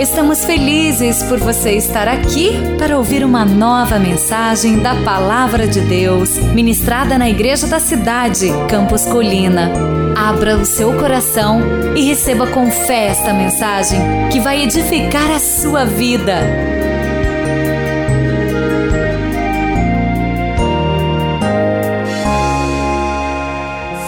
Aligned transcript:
Estamos 0.00 0.46
felizes 0.46 1.22
por 1.24 1.38
você 1.38 1.72
estar 1.72 2.08
aqui 2.08 2.52
para 2.78 2.96
ouvir 2.96 3.22
uma 3.22 3.44
nova 3.44 3.98
mensagem 3.98 4.78
da 4.78 4.94
Palavra 5.04 5.68
de 5.68 5.82
Deus, 5.82 6.38
ministrada 6.54 7.18
na 7.18 7.28
Igreja 7.28 7.66
da 7.66 7.78
Cidade, 7.78 8.46
Campos 8.66 9.04
Colina. 9.04 9.70
Abra 10.16 10.56
o 10.56 10.64
seu 10.64 10.98
coração 10.98 11.60
e 11.94 12.00
receba 12.00 12.46
com 12.46 12.70
fé 12.70 13.08
esta 13.08 13.34
mensagem 13.34 14.00
que 14.32 14.40
vai 14.40 14.62
edificar 14.62 15.30
a 15.32 15.38
sua 15.38 15.84
vida. 15.84 16.38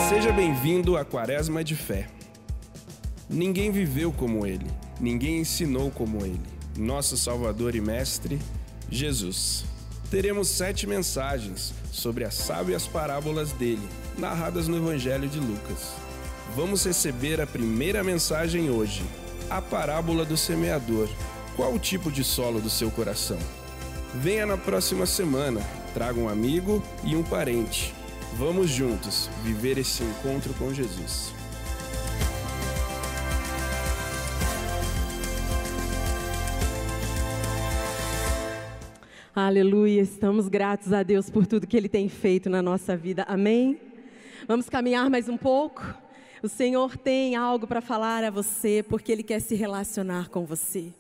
Seja 0.09 0.33
bem-vindo 0.33 0.97
à 0.97 1.05
Quaresma 1.05 1.63
de 1.63 1.77
Fé. 1.77 2.07
Ninguém 3.29 3.71
viveu 3.71 4.11
como 4.11 4.47
ele, 4.47 4.67
ninguém 5.01 5.41
ensinou 5.41 5.91
como 5.91 6.25
ele. 6.25 6.41
Nosso 6.77 7.17
Salvador 7.17 7.75
e 7.75 7.81
Mestre, 7.81 8.39
Jesus. 8.91 9.65
Teremos 10.11 10.49
sete 10.49 10.87
mensagens 10.87 11.73
sobre 11.91 12.25
as 12.25 12.35
sábias 12.35 12.87
parábolas 12.87 13.53
dele, 13.53 13.87
narradas 14.19 14.69
no 14.69 14.77
Evangelho 14.77 15.29
de 15.29 15.39
Lucas. 15.39 15.95
Vamos 16.55 16.85
receber 16.85 17.41
a 17.41 17.47
primeira 17.47 18.05
mensagem 18.05 18.71
hoje, 18.71 19.03
a 19.49 19.61
parábola 19.63 20.25
do 20.25 20.37
semeador. 20.37 21.09
Qual 21.57 21.73
o 21.75 21.79
tipo 21.79 22.11
de 22.11 22.23
solo 22.23 22.61
do 22.61 22.71
seu 22.71 22.91
coração? 22.91 23.39
Venha 24.15 24.45
na 24.45 24.57
próxima 24.59 25.07
semana, 25.07 25.61
traga 25.95 26.19
um 26.19 26.29
amigo 26.29 26.83
e 27.05 27.17
um 27.17 27.23
parente. 27.23 27.95
Vamos 28.37 28.71
juntos 28.71 29.31
viver 29.43 29.79
esse 29.79 30.03
encontro 30.03 30.53
com 30.55 30.73
Jesus. 30.73 31.33
Aleluia, 39.35 40.03
estamos 40.03 40.47
gratos 40.47 40.93
a 40.93 41.03
Deus 41.03 41.31
por 41.31 41.47
tudo 41.47 41.67
que 41.67 41.75
Ele 41.75 41.89
tem 41.89 42.07
feito 42.07 42.51
na 42.51 42.61
nossa 42.61 42.95
vida, 42.95 43.23
amém? 43.27 43.81
Vamos 44.47 44.69
caminhar 44.69 45.09
mais 45.09 45.27
um 45.27 45.39
pouco? 45.39 45.83
O 46.43 46.49
Senhor 46.49 46.99
tem 46.99 47.35
algo 47.35 47.67
para 47.67 47.81
falar 47.81 48.23
a 48.25 48.31
você, 48.31 48.85
porque 48.87 49.11
Ele 49.11 49.23
quer 49.23 49.41
se 49.41 49.55
relacionar 49.55 50.29
com 50.29 50.45
você. 50.45 50.93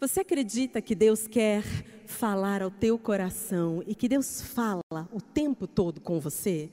Você 0.00 0.20
acredita 0.20 0.80
que 0.80 0.94
Deus 0.94 1.26
quer 1.26 1.62
falar 2.06 2.62
ao 2.62 2.70
teu 2.70 2.98
coração 2.98 3.84
e 3.86 3.94
que 3.94 4.08
Deus 4.08 4.40
fala 4.40 5.06
o 5.12 5.20
tempo 5.20 5.66
todo 5.66 6.00
com 6.00 6.18
você? 6.18 6.70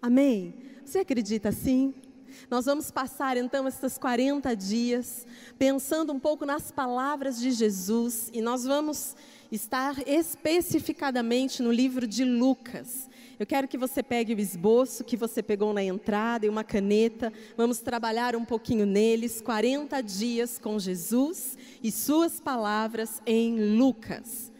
Amém? 0.00 0.54
Você 0.82 1.00
acredita 1.00 1.50
assim? 1.50 1.92
Nós 2.48 2.64
vamos 2.64 2.90
passar 2.90 3.36
então 3.36 3.68
esses 3.68 3.98
40 3.98 4.56
dias 4.56 5.26
pensando 5.58 6.14
um 6.14 6.18
pouco 6.18 6.46
nas 6.46 6.70
palavras 6.70 7.38
de 7.38 7.50
Jesus 7.50 8.30
e 8.32 8.40
nós 8.40 8.64
vamos 8.64 9.14
estar 9.50 9.96
especificadamente 10.06 11.62
no 11.62 11.72
livro 11.72 12.06
de 12.06 12.24
Lucas. 12.24 13.08
Eu 13.38 13.46
quero 13.46 13.66
que 13.66 13.78
você 13.78 14.02
pegue 14.02 14.34
o 14.34 14.38
esboço 14.38 15.02
que 15.02 15.16
você 15.16 15.42
pegou 15.42 15.72
na 15.72 15.82
entrada 15.82 16.44
e 16.44 16.48
uma 16.48 16.62
caneta. 16.62 17.32
Vamos 17.56 17.80
trabalhar 17.80 18.36
um 18.36 18.44
pouquinho 18.44 18.84
neles, 18.84 19.40
40 19.40 20.00
dias 20.02 20.58
com 20.58 20.78
Jesus 20.78 21.56
e 21.82 21.90
suas 21.90 22.38
palavras 22.38 23.22
em 23.24 23.76
Lucas. 23.76 24.52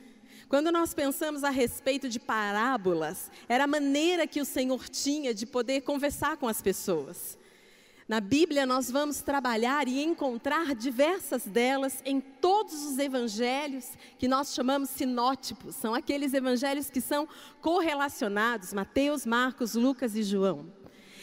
Quando 0.49 0.73
nós 0.73 0.93
pensamos 0.95 1.45
a 1.45 1.51
respeito 1.51 2.09
de 2.09 2.19
parábolas, 2.19 3.31
era 3.49 3.65
a 3.65 3.69
maneira 3.69 4.27
que 4.27 4.41
o 4.41 4.45
Senhor 4.45 4.89
tinha 4.89 5.33
de 5.33 5.47
poder 5.47 5.83
conversar 5.83 6.37
com 6.39 6.49
as 6.49 6.61
pessoas. 6.61 7.39
Na 8.11 8.19
Bíblia, 8.19 8.67
nós 8.67 8.91
vamos 8.91 9.21
trabalhar 9.21 9.87
e 9.87 10.03
encontrar 10.03 10.75
diversas 10.75 11.45
delas 11.45 12.03
em 12.05 12.21
todos 12.21 12.85
os 12.85 12.99
evangelhos 12.99 13.91
que 14.19 14.27
nós 14.27 14.53
chamamos 14.53 14.91
sinótipos. 14.91 15.77
São 15.77 15.95
aqueles 15.95 16.35
evangelhos 16.35 16.91
que 16.91 17.01
são 17.01 17.29
correlacionados: 17.61 18.73
Mateus, 18.73 19.25
Marcos, 19.25 19.77
Lucas 19.77 20.17
e 20.17 20.25
João. 20.25 20.73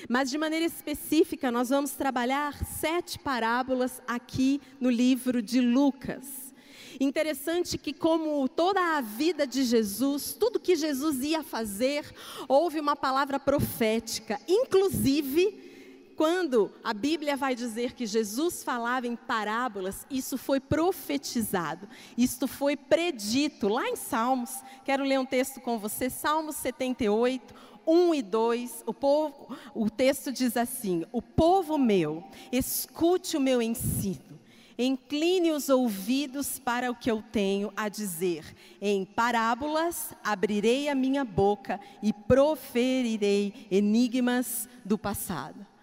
Mas 0.07 0.29
de 0.29 0.37
maneira 0.37 0.63
específica, 0.63 1.51
nós 1.51 1.67
vamos 1.67 1.91
trabalhar 1.91 2.53
sete 2.63 3.19
parábolas 3.19 4.01
aqui 4.07 4.61
no 4.79 4.89
livro 4.89 5.41
de 5.41 5.59
Lucas. 5.59 6.53
Interessante 7.01 7.77
que, 7.77 7.91
como 7.91 8.47
toda 8.47 8.95
a 8.95 9.01
vida 9.01 9.45
de 9.45 9.65
Jesus, 9.65 10.37
tudo 10.39 10.57
que 10.57 10.77
Jesus 10.77 11.21
ia 11.21 11.43
fazer, 11.43 12.05
houve 12.47 12.79
uma 12.79 12.95
palavra 12.95 13.37
profética, 13.37 14.39
inclusive 14.47 15.75
quando 16.17 16.73
a 16.83 16.95
Bíblia 16.95 17.37
vai 17.37 17.53
dizer 17.53 17.93
que 17.93 18.07
Jesus 18.07 18.63
falava 18.63 19.05
em 19.05 19.15
parábolas, 19.15 20.03
isso 20.09 20.35
foi 20.35 20.59
profetizado, 20.59 21.87
isto 22.17 22.47
foi 22.47 22.75
predito 22.75 23.67
lá 23.67 23.87
em 23.87 23.95
Salmos. 23.95 24.49
Quero 24.83 25.03
ler 25.03 25.19
um 25.19 25.25
texto 25.25 25.61
com 25.61 25.77
você, 25.77 26.09
Salmos 26.09 26.55
78, 26.55 27.53
1 27.85 28.15
e 28.15 28.21
2, 28.23 28.83
o, 28.87 28.93
povo, 28.95 29.55
o 29.75 29.91
texto 29.91 30.31
diz 30.31 30.57
assim: 30.57 31.05
O 31.11 31.21
povo 31.21 31.77
meu, 31.77 32.23
escute 32.51 33.37
o 33.37 33.39
meu 33.39 33.61
ensino, 33.61 34.39
incline 34.75 35.51
os 35.51 35.69
ouvidos 35.69 36.57
para 36.57 36.89
o 36.89 36.95
que 36.95 37.11
eu 37.11 37.23
tenho 37.31 37.71
a 37.77 37.87
dizer. 37.89 38.43
Em 38.81 39.05
parábolas 39.05 40.13
abrirei 40.23 40.89
a 40.89 40.95
minha 40.95 41.23
boca 41.23 41.79
e 42.01 42.11
proferirei 42.11 43.67
enigmas 43.69 44.67
do 44.83 44.97
passado. 44.97 45.76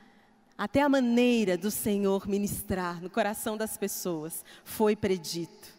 Até 0.57 0.83
a 0.83 0.89
maneira 0.89 1.59
do 1.59 1.69
Senhor 1.69 2.29
ministrar 2.29 3.03
no 3.03 3.11
coração 3.11 3.57
das 3.57 3.77
pessoas 3.77 4.45
foi 4.65 4.95
predito. 4.95 5.75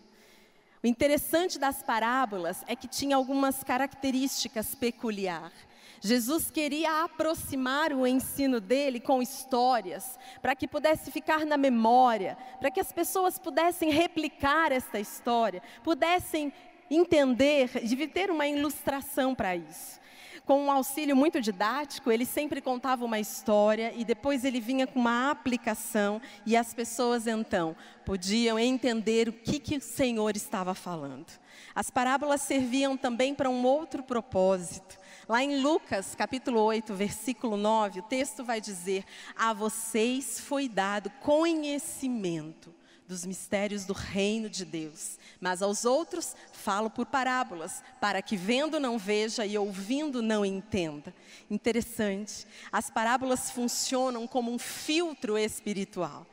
O 0.83 0.87
interessante 0.87 1.57
das 1.57 1.81
parábolas 1.81 2.61
é 2.67 2.75
que 2.75 2.87
tinha 2.87 3.15
algumas 3.15 3.63
características 3.63 4.75
peculiares. 4.75 5.53
Jesus 6.01 6.51
queria 6.51 7.05
aproximar 7.05 7.93
o 7.93 8.05
ensino 8.05 8.59
dele 8.59 8.99
com 8.99 9.21
histórias, 9.21 10.19
para 10.41 10.55
que 10.55 10.67
pudesse 10.67 11.09
ficar 11.09 11.45
na 11.45 11.57
memória, 11.57 12.37
para 12.59 12.69
que 12.69 12.79
as 12.81 12.91
pessoas 12.91 13.39
pudessem 13.39 13.89
replicar 13.89 14.73
esta 14.73 14.99
história, 14.99 15.63
pudessem 15.83 16.53
entender, 16.91 17.69
de 17.83 18.07
ter 18.07 18.29
uma 18.29 18.45
ilustração 18.45 19.33
para 19.33 19.55
isso 19.55 20.04
com 20.45 20.65
um 20.65 20.71
auxílio 20.71 21.15
muito 21.15 21.41
didático, 21.41 22.11
ele 22.11 22.25
sempre 22.25 22.61
contava 22.61 23.03
uma 23.03 23.19
história 23.19 23.91
e 23.95 24.05
depois 24.05 24.45
ele 24.45 24.59
vinha 24.59 24.85
com 24.85 24.99
uma 24.99 25.31
aplicação 25.31 26.21
e 26.45 26.55
as 26.55 26.73
pessoas 26.73 27.25
então 27.25 27.75
podiam 28.05 28.59
entender 28.59 29.27
o 29.27 29.33
que, 29.33 29.59
que 29.59 29.77
o 29.77 29.81
Senhor 29.81 30.35
estava 30.35 30.75
falando. 30.75 31.25
As 31.73 31.89
parábolas 31.89 32.41
serviam 32.41 32.95
também 32.95 33.33
para 33.33 33.49
um 33.49 33.65
outro 33.65 34.03
propósito. 34.03 34.97
Lá 35.27 35.43
em 35.43 35.59
Lucas, 35.59 36.13
capítulo 36.13 36.61
8, 36.61 36.93
versículo 36.93 37.57
9, 37.57 38.01
o 38.01 38.03
texto 38.03 38.43
vai 38.43 38.61
dizer: 38.61 39.03
A 39.35 39.53
vocês 39.53 40.39
foi 40.39 40.69
dado 40.69 41.09
conhecimento 41.21 42.73
dos 43.07 43.25
mistérios 43.25 43.85
do 43.85 43.93
reino 43.93 44.49
de 44.49 44.65
Deus. 44.65 45.17
Mas 45.39 45.61
aos 45.61 45.85
outros 45.85 46.35
falo 46.51 46.89
por 46.89 47.05
parábolas, 47.05 47.83
para 48.01 48.21
que 48.21 48.35
vendo 48.35 48.79
não 48.79 48.97
veja 48.97 49.45
e 49.45 49.57
ouvindo 49.57 50.21
não 50.21 50.45
entenda. 50.45 51.13
Interessante. 51.49 52.47
As 52.71 52.89
parábolas 52.89 53.51
funcionam 53.51 54.27
como 54.27 54.51
um 54.51 54.57
filtro 54.57 55.37
espiritual. 55.37 56.25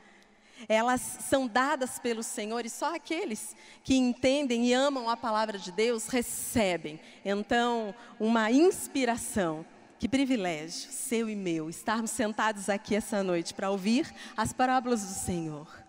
Elas 0.67 1.01
são 1.01 1.45
dadas 1.45 1.99
pelo 1.99 2.23
Senhor 2.23 2.65
e 2.65 2.69
só 2.69 2.95
aqueles 2.95 3.55
que 3.83 3.95
entendem 3.95 4.67
e 4.67 4.73
amam 4.73 5.09
a 5.09 5.17
palavra 5.17 5.59
de 5.59 5.71
Deus 5.71 6.07
recebem. 6.07 6.99
Então, 7.25 7.93
uma 8.19 8.49
inspiração 8.49 9.65
que 9.99 10.07
privilégio, 10.07 10.89
seu 10.91 11.29
e 11.29 11.35
meu, 11.35 11.69
estarmos 11.69 12.11
sentados 12.11 12.69
aqui 12.69 12.95
essa 12.95 13.21
noite 13.23 13.53
para 13.53 13.69
ouvir 13.69 14.13
as 14.35 14.51
parábolas 14.53 15.01
do 15.01 15.13
Senhor 15.13 15.82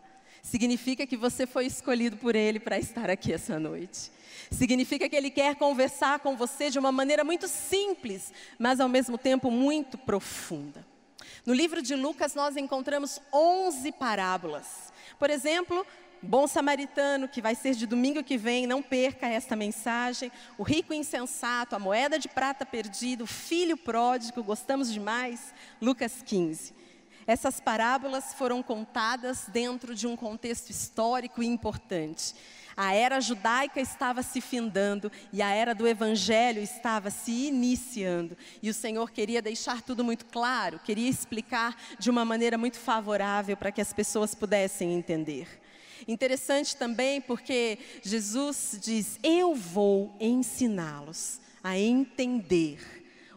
significa 0.44 1.06
que 1.06 1.16
você 1.16 1.46
foi 1.46 1.64
escolhido 1.64 2.18
por 2.18 2.36
Ele 2.36 2.60
para 2.60 2.78
estar 2.78 3.08
aqui 3.08 3.32
essa 3.32 3.58
noite. 3.58 4.12
Significa 4.50 5.08
que 5.08 5.16
Ele 5.16 5.30
quer 5.30 5.56
conversar 5.56 6.20
com 6.20 6.36
você 6.36 6.68
de 6.68 6.78
uma 6.78 6.92
maneira 6.92 7.24
muito 7.24 7.48
simples, 7.48 8.30
mas 8.58 8.78
ao 8.78 8.88
mesmo 8.88 9.16
tempo 9.16 9.50
muito 9.50 9.96
profunda. 9.96 10.86
No 11.46 11.54
livro 11.54 11.80
de 11.80 11.96
Lucas, 11.96 12.34
nós 12.34 12.56
encontramos 12.56 13.20
11 13.32 13.90
parábolas. 13.92 14.92
Por 15.18 15.30
exemplo, 15.30 15.84
Bom 16.22 16.46
Samaritano, 16.46 17.26
que 17.26 17.40
vai 17.40 17.54
ser 17.54 17.74
de 17.74 17.86
domingo 17.86 18.22
que 18.22 18.36
vem, 18.36 18.66
não 18.66 18.82
perca 18.82 19.26
esta 19.26 19.56
mensagem. 19.56 20.30
O 20.58 20.62
rico 20.62 20.92
insensato, 20.92 21.74
a 21.74 21.78
moeda 21.78 22.18
de 22.18 22.28
prata 22.28 22.66
perdida, 22.66 23.24
o 23.24 23.26
filho 23.26 23.78
pródigo, 23.78 24.42
gostamos 24.42 24.92
demais. 24.92 25.54
Lucas 25.80 26.22
15. 26.22 26.83
Essas 27.26 27.60
parábolas 27.60 28.34
foram 28.34 28.62
contadas 28.62 29.46
dentro 29.48 29.94
de 29.94 30.06
um 30.06 30.16
contexto 30.16 30.70
histórico 30.70 31.42
e 31.42 31.46
importante. 31.46 32.34
A 32.76 32.92
era 32.92 33.20
judaica 33.20 33.80
estava 33.80 34.22
se 34.22 34.40
findando 34.40 35.10
e 35.32 35.40
a 35.40 35.50
era 35.50 35.74
do 35.74 35.86
evangelho 35.86 36.60
estava 36.60 37.08
se 37.08 37.46
iniciando. 37.46 38.36
E 38.62 38.68
o 38.68 38.74
Senhor 38.74 39.10
queria 39.10 39.40
deixar 39.40 39.80
tudo 39.80 40.02
muito 40.02 40.26
claro, 40.26 40.80
queria 40.80 41.08
explicar 41.08 41.76
de 41.98 42.10
uma 42.10 42.24
maneira 42.24 42.58
muito 42.58 42.78
favorável 42.78 43.56
para 43.56 43.70
que 43.70 43.80
as 43.80 43.92
pessoas 43.92 44.34
pudessem 44.34 44.92
entender. 44.92 45.60
Interessante 46.06 46.76
também 46.76 47.20
porque 47.20 47.78
Jesus 48.02 48.78
diz: 48.82 49.18
Eu 49.22 49.54
vou 49.54 50.14
ensiná-los 50.20 51.40
a 51.62 51.78
entender 51.78 52.78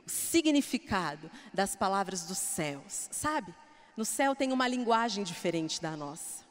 o 0.06 0.10
significado 0.10 1.30
das 1.54 1.76
palavras 1.76 2.24
dos 2.24 2.38
céus. 2.38 3.08
Sabe? 3.12 3.54
No 3.98 4.06
céu 4.06 4.36
tem 4.36 4.54
uma 4.54 4.68
linguagem 4.68 5.24
diferente 5.24 5.82
da 5.82 5.98
nossa. 5.98 6.46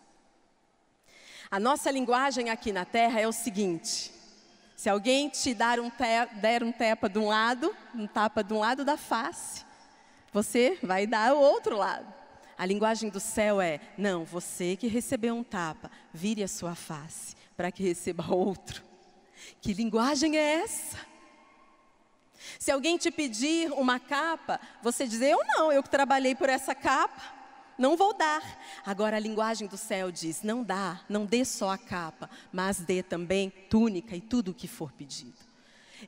A 1.48 1.60
nossa 1.60 1.92
linguagem 1.92 2.50
aqui 2.50 2.72
na 2.72 2.84
terra 2.84 3.20
é 3.20 3.28
o 3.28 3.30
seguinte: 3.30 4.10
se 4.74 4.88
alguém 4.88 5.28
te 5.28 5.54
dar 5.54 5.78
um 5.78 5.88
te, 5.88 6.26
der 6.40 6.64
um 6.64 6.72
tapa 6.72 7.08
de 7.08 7.20
um 7.20 7.28
lado, 7.28 7.72
um 7.94 8.04
tapa 8.04 8.42
de 8.42 8.52
um 8.52 8.58
lado 8.58 8.84
da 8.84 8.96
face, 8.96 9.64
você 10.32 10.76
vai 10.82 11.06
dar 11.06 11.34
o 11.34 11.40
outro 11.40 11.76
lado. 11.76 12.12
A 12.58 12.66
linguagem 12.66 13.08
do 13.10 13.20
céu 13.20 13.60
é: 13.60 13.78
não, 13.96 14.24
você 14.24 14.74
que 14.74 14.88
recebeu 14.88 15.36
um 15.36 15.44
tapa, 15.44 15.88
vire 16.12 16.42
a 16.42 16.48
sua 16.48 16.74
face 16.74 17.36
para 17.56 17.70
que 17.70 17.84
receba 17.84 18.26
outro. 18.34 18.82
Que 19.60 19.72
linguagem 19.72 20.36
é 20.36 20.62
essa? 20.64 20.98
Se 22.58 22.72
alguém 22.72 22.98
te 22.98 23.12
pedir 23.12 23.70
uma 23.70 24.00
capa, 24.00 24.58
você 24.82 25.06
dizer: 25.06 25.30
eu 25.30 25.44
não, 25.46 25.70
eu 25.70 25.80
que 25.80 25.90
trabalhei 25.90 26.34
por 26.34 26.48
essa 26.48 26.74
capa 26.74 27.35
não 27.78 27.96
vou 27.96 28.14
dar. 28.14 28.42
Agora 28.84 29.16
a 29.16 29.20
linguagem 29.20 29.66
do 29.68 29.76
céu 29.76 30.10
diz: 30.10 30.42
não 30.42 30.62
dá, 30.62 31.00
não 31.08 31.24
dê 31.24 31.44
só 31.44 31.70
a 31.70 31.78
capa, 31.78 32.28
mas 32.52 32.78
dê 32.78 33.02
também 33.02 33.50
túnica 33.70 34.16
e 34.16 34.20
tudo 34.20 34.50
o 34.50 34.54
que 34.54 34.68
for 34.68 34.92
pedido. 34.92 35.46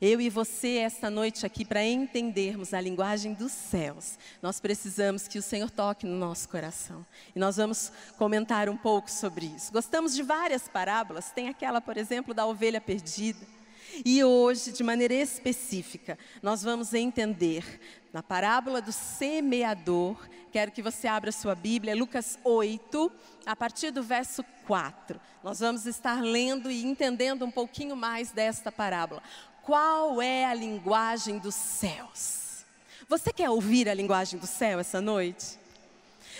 Eu 0.00 0.20
e 0.20 0.28
você, 0.28 0.76
esta 0.76 1.08
noite 1.08 1.46
aqui, 1.46 1.64
para 1.64 1.84
entendermos 1.84 2.74
a 2.74 2.80
linguagem 2.80 3.32
dos 3.32 3.52
céus, 3.52 4.18
nós 4.42 4.60
precisamos 4.60 5.26
que 5.26 5.38
o 5.38 5.42
Senhor 5.42 5.70
toque 5.70 6.06
no 6.06 6.16
nosso 6.16 6.48
coração. 6.48 7.04
E 7.34 7.38
nós 7.38 7.56
vamos 7.56 7.90
comentar 8.16 8.68
um 8.68 8.76
pouco 8.76 9.10
sobre 9.10 9.46
isso. 9.46 9.72
Gostamos 9.72 10.14
de 10.14 10.22
várias 10.22 10.68
parábolas, 10.68 11.30
tem 11.30 11.48
aquela, 11.48 11.80
por 11.80 11.96
exemplo, 11.96 12.34
da 12.34 12.46
ovelha 12.46 12.80
perdida. 12.80 13.57
E 14.04 14.22
hoje, 14.22 14.72
de 14.72 14.82
maneira 14.82 15.14
específica, 15.14 16.18
nós 16.42 16.62
vamos 16.62 16.94
entender 16.94 17.80
na 18.12 18.22
parábola 18.22 18.80
do 18.80 18.92
semeador. 18.92 20.16
Quero 20.52 20.70
que 20.70 20.82
você 20.82 21.06
abra 21.06 21.32
sua 21.32 21.54
Bíblia, 21.54 21.94
Lucas 21.94 22.38
8, 22.44 23.10
a 23.44 23.56
partir 23.56 23.90
do 23.90 24.02
verso 24.02 24.44
4. 24.66 25.20
Nós 25.42 25.60
vamos 25.60 25.86
estar 25.86 26.22
lendo 26.22 26.70
e 26.70 26.84
entendendo 26.84 27.44
um 27.44 27.50
pouquinho 27.50 27.96
mais 27.96 28.30
desta 28.30 28.70
parábola. 28.70 29.22
Qual 29.62 30.22
é 30.22 30.44
a 30.44 30.54
linguagem 30.54 31.38
dos 31.38 31.54
céus? 31.54 32.64
Você 33.08 33.32
quer 33.32 33.50
ouvir 33.50 33.88
a 33.88 33.94
linguagem 33.94 34.38
do 34.38 34.46
céu 34.46 34.78
essa 34.78 35.00
noite? 35.00 35.58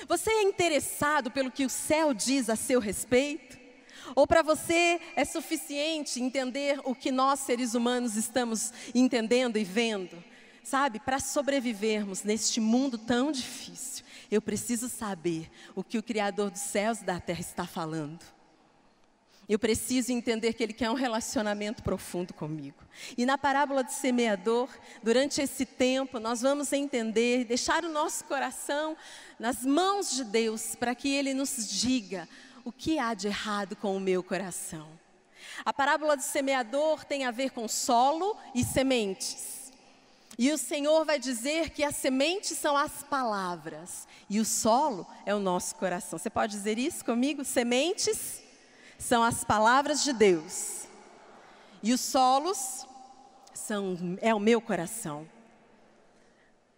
Você 0.06 0.30
é 0.30 0.42
interessado 0.42 1.30
pelo 1.30 1.50
que 1.50 1.64
o 1.64 1.70
céu 1.70 2.14
diz 2.14 2.48
a 2.48 2.56
seu 2.56 2.80
respeito? 2.80 3.57
Ou 4.14 4.26
para 4.26 4.42
você 4.42 5.00
é 5.16 5.24
suficiente 5.24 6.20
entender 6.20 6.80
o 6.84 6.94
que 6.94 7.10
nós 7.10 7.40
seres 7.40 7.74
humanos 7.74 8.16
estamos 8.16 8.72
entendendo 8.94 9.58
e 9.58 9.64
vendo? 9.64 10.22
Sabe, 10.62 11.00
para 11.00 11.18
sobrevivermos 11.18 12.22
neste 12.22 12.60
mundo 12.60 12.98
tão 12.98 13.32
difícil, 13.32 14.04
eu 14.30 14.42
preciso 14.42 14.88
saber 14.88 15.50
o 15.74 15.82
que 15.82 15.96
o 15.96 16.02
Criador 16.02 16.50
dos 16.50 16.60
céus 16.60 17.00
e 17.00 17.04
da 17.04 17.18
terra 17.18 17.40
está 17.40 17.66
falando. 17.66 18.20
Eu 19.48 19.58
preciso 19.58 20.12
entender 20.12 20.52
que 20.52 20.62
Ele 20.62 20.74
quer 20.74 20.90
um 20.90 20.94
relacionamento 20.94 21.82
profundo 21.82 22.34
comigo. 22.34 22.76
E 23.16 23.24
na 23.24 23.38
parábola 23.38 23.82
do 23.82 23.90
semeador, 23.90 24.68
durante 25.02 25.40
esse 25.40 25.64
tempo, 25.64 26.20
nós 26.20 26.42
vamos 26.42 26.70
entender, 26.70 27.46
deixar 27.46 27.82
o 27.82 27.88
nosso 27.88 28.26
coração 28.26 28.94
nas 29.38 29.64
mãos 29.64 30.10
de 30.10 30.24
Deus, 30.24 30.74
para 30.74 30.94
que 30.94 31.08
Ele 31.08 31.32
nos 31.32 31.66
diga 31.66 32.28
o 32.64 32.72
que 32.72 32.98
há 32.98 33.14
de 33.14 33.28
errado 33.28 33.76
com 33.76 33.96
o 33.96 34.00
meu 34.00 34.22
coração. 34.22 34.88
A 35.64 35.72
parábola 35.72 36.16
do 36.16 36.22
semeador 36.22 37.04
tem 37.04 37.24
a 37.24 37.30
ver 37.30 37.50
com 37.50 37.68
solo 37.68 38.36
e 38.54 38.64
sementes. 38.64 39.72
E 40.38 40.52
o 40.52 40.58
Senhor 40.58 41.04
vai 41.04 41.18
dizer 41.18 41.70
que 41.70 41.82
as 41.82 41.96
sementes 41.96 42.56
são 42.56 42.76
as 42.76 43.02
palavras 43.02 44.06
e 44.30 44.38
o 44.38 44.44
solo 44.44 45.04
é 45.26 45.34
o 45.34 45.40
nosso 45.40 45.74
coração. 45.74 46.18
Você 46.18 46.30
pode 46.30 46.52
dizer 46.52 46.78
isso 46.78 47.04
comigo? 47.04 47.44
Sementes 47.44 48.40
são 48.98 49.22
as 49.22 49.42
palavras 49.42 50.04
de 50.04 50.12
Deus. 50.12 50.86
E 51.82 51.92
os 51.92 52.00
solos 52.00 52.86
são 53.52 54.16
é 54.20 54.32
o 54.32 54.38
meu 54.38 54.60
coração. 54.60 55.26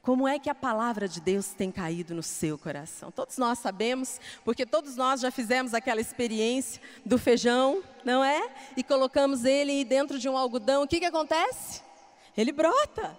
Como 0.02 0.26
é 0.26 0.38
que 0.38 0.48
a 0.48 0.54
palavra 0.54 1.06
de 1.06 1.20
Deus 1.20 1.48
tem 1.48 1.70
caído 1.70 2.14
no 2.14 2.22
seu 2.22 2.56
coração? 2.56 3.10
Todos 3.10 3.36
nós 3.36 3.58
sabemos, 3.58 4.18
porque 4.44 4.64
todos 4.64 4.96
nós 4.96 5.20
já 5.20 5.30
fizemos 5.30 5.74
aquela 5.74 6.00
experiência 6.00 6.80
do 7.04 7.18
feijão, 7.18 7.82
não 8.02 8.24
é? 8.24 8.50
E 8.76 8.82
colocamos 8.82 9.44
ele 9.44 9.84
dentro 9.84 10.18
de 10.18 10.26
um 10.26 10.38
algodão. 10.38 10.82
O 10.82 10.88
que, 10.88 11.00
que 11.00 11.04
acontece? 11.04 11.82
Ele 12.34 12.50
brota. 12.50 13.16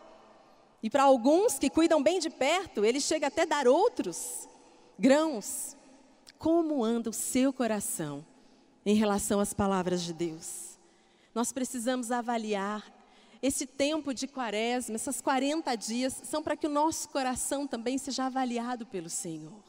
E 0.82 0.90
para 0.90 1.04
alguns 1.04 1.60
que 1.60 1.70
cuidam 1.70 2.02
bem 2.02 2.20
de 2.20 2.32
perto, 2.32 2.84
ele 2.84 3.00
chega 3.00 3.28
até 3.28 3.46
dar 3.46 3.68
outros 3.68 4.50
grãos. 4.98 5.78
Como 6.40 6.84
anda 6.84 7.12
o 7.12 7.14
seu 7.14 7.54
coração 7.54 8.26
em 8.84 8.96
relação 8.96 9.40
às 9.40 9.54
palavras 9.54 10.02
de 10.02 10.14
Deus? 10.14 10.80
Nós 11.36 11.52
precisamos 11.52 12.12
avaliar 12.12 12.84
esse 13.42 13.66
tempo 13.66 14.14
de 14.14 14.28
quaresma, 14.28 14.96
essas 14.96 15.22
40 15.22 15.76
dias, 15.76 16.22
são 16.24 16.44
para 16.44 16.56
que 16.56 16.68
o 16.68 16.70
nosso 16.70 17.10
coração 17.10 17.66
também 17.66 17.98
seja 17.98 18.26
avaliado 18.26 18.86
pelo 18.86 19.10
Senhor. 19.10 19.64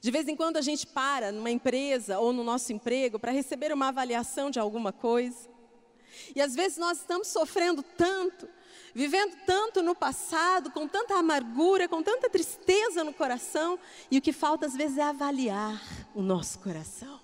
De 0.00 0.10
vez 0.10 0.26
em 0.26 0.34
quando 0.34 0.56
a 0.56 0.62
gente 0.62 0.86
para 0.86 1.30
numa 1.30 1.50
empresa 1.50 2.18
ou 2.18 2.32
no 2.32 2.42
nosso 2.42 2.72
emprego 2.72 3.18
para 3.18 3.32
receber 3.32 3.72
uma 3.72 3.88
avaliação 3.88 4.50
de 4.50 4.58
alguma 4.58 4.92
coisa. 4.92 5.48
E 6.34 6.40
às 6.40 6.54
vezes 6.54 6.78
nós 6.78 6.98
estamos 6.98 7.28
sofrendo 7.28 7.82
tanto 7.82 8.48
vivendo 8.94 9.36
tanto 9.44 9.82
no 9.82 9.94
passado, 9.94 10.70
com 10.70 10.86
tanta 10.86 11.16
amargura, 11.16 11.88
com 11.88 12.00
tanta 12.00 12.30
tristeza 12.30 13.02
no 13.02 13.12
coração, 13.12 13.78
e 14.10 14.16
o 14.16 14.22
que 14.22 14.32
falta 14.32 14.66
às 14.66 14.74
vezes 14.74 14.96
é 14.96 15.02
avaliar 15.02 15.82
o 16.14 16.22
nosso 16.22 16.60
coração. 16.60 17.20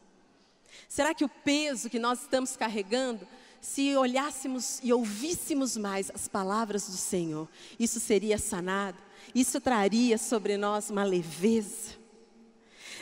Será 0.89 1.15
que 1.15 1.25
o 1.25 1.29
peso 1.29 1.89
que 1.89 2.01
nós 2.01 2.23
estamos 2.23 2.57
carregando, 2.57 3.27
se 3.61 3.95
olhássemos 3.97 4.81
e 4.83 4.93
ouvíssemos 4.93 5.77
mais 5.77 6.11
as 6.15 6.27
palavras 6.27 6.87
do 6.87 6.97
Senhor, 6.97 7.49
isso 7.79 8.01
seria 8.01 8.39
sanado? 8.39 8.99
Isso 9.35 9.61
traria 9.61 10.17
sobre 10.17 10.57
nós 10.57 10.91
uma 10.91 11.05
leveza? 11.05 12.01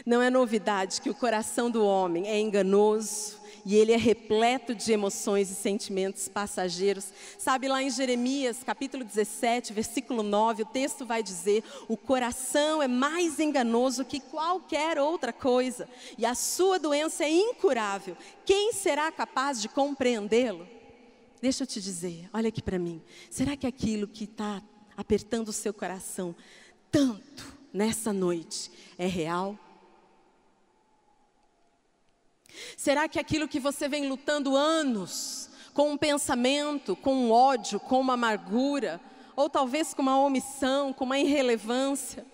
Não 0.04 0.20
é 0.20 0.30
novidade 0.30 1.00
que 1.00 1.10
o 1.10 1.14
coração 1.14 1.70
do 1.70 1.84
homem 1.84 2.28
é 2.28 2.38
enganoso, 2.38 3.37
e 3.68 3.76
ele 3.76 3.92
é 3.92 3.98
repleto 3.98 4.74
de 4.74 4.90
emoções 4.92 5.50
e 5.50 5.54
sentimentos 5.54 6.26
passageiros. 6.26 7.12
Sabe 7.36 7.68
lá 7.68 7.82
em 7.82 7.90
Jeremias, 7.90 8.64
capítulo 8.64 9.04
17, 9.04 9.74
versículo 9.74 10.22
9, 10.22 10.62
o 10.62 10.66
texto 10.66 11.04
vai 11.04 11.22
dizer: 11.22 11.62
"O 11.86 11.94
coração 11.94 12.82
é 12.82 12.88
mais 12.88 13.38
enganoso 13.38 14.06
que 14.06 14.20
qualquer 14.20 14.98
outra 14.98 15.34
coisa, 15.34 15.86
e 16.16 16.24
a 16.24 16.34
sua 16.34 16.78
doença 16.78 17.24
é 17.24 17.30
incurável. 17.30 18.16
Quem 18.46 18.72
será 18.72 19.12
capaz 19.12 19.60
de 19.60 19.68
compreendê-lo?" 19.68 20.66
Deixa 21.42 21.64
eu 21.64 21.66
te 21.66 21.78
dizer, 21.78 22.26
olha 22.32 22.48
aqui 22.48 22.62
para 22.62 22.78
mim. 22.78 23.02
Será 23.30 23.54
que 23.54 23.66
aquilo 23.66 24.08
que 24.08 24.24
está 24.24 24.62
apertando 24.96 25.50
o 25.50 25.52
seu 25.52 25.74
coração 25.74 26.34
tanto 26.90 27.54
nessa 27.70 28.14
noite 28.14 28.70
é 28.96 29.06
real? 29.06 29.58
Será 32.76 33.08
que 33.08 33.18
aquilo 33.18 33.48
que 33.48 33.60
você 33.60 33.88
vem 33.88 34.08
lutando 34.08 34.56
anos, 34.56 35.48
com 35.74 35.92
um 35.92 35.96
pensamento, 35.96 36.96
com 36.96 37.14
um 37.14 37.30
ódio, 37.30 37.78
com 37.78 38.00
uma 38.00 38.14
amargura, 38.14 39.00
ou 39.36 39.48
talvez 39.48 39.94
com 39.94 40.02
uma 40.02 40.20
omissão, 40.20 40.92
com 40.92 41.04
uma 41.04 41.18
irrelevância, 41.18 42.26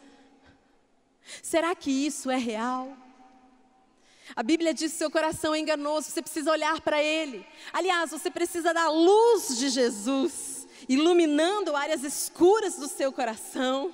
será 1.42 1.74
que 1.74 1.90
isso 1.90 2.30
é 2.30 2.38
real? 2.38 2.96
A 4.34 4.42
Bíblia 4.42 4.72
diz 4.72 4.92
que 4.92 4.98
seu 4.98 5.10
coração 5.10 5.54
é 5.54 5.58
enganoso, 5.58 6.10
você 6.10 6.22
precisa 6.22 6.50
olhar 6.50 6.80
para 6.80 7.02
ele. 7.02 7.46
Aliás, 7.72 8.10
você 8.10 8.30
precisa 8.30 8.72
da 8.72 8.88
luz 8.88 9.58
de 9.58 9.68
Jesus, 9.68 10.66
iluminando 10.88 11.76
áreas 11.76 12.02
escuras 12.02 12.76
do 12.76 12.88
seu 12.88 13.12
coração, 13.12 13.92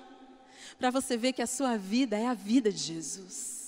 para 0.78 0.90
você 0.90 1.16
ver 1.16 1.32
que 1.32 1.42
a 1.42 1.46
sua 1.46 1.76
vida 1.76 2.16
é 2.16 2.26
a 2.26 2.34
vida 2.34 2.70
de 2.70 2.78
Jesus. 2.78 3.59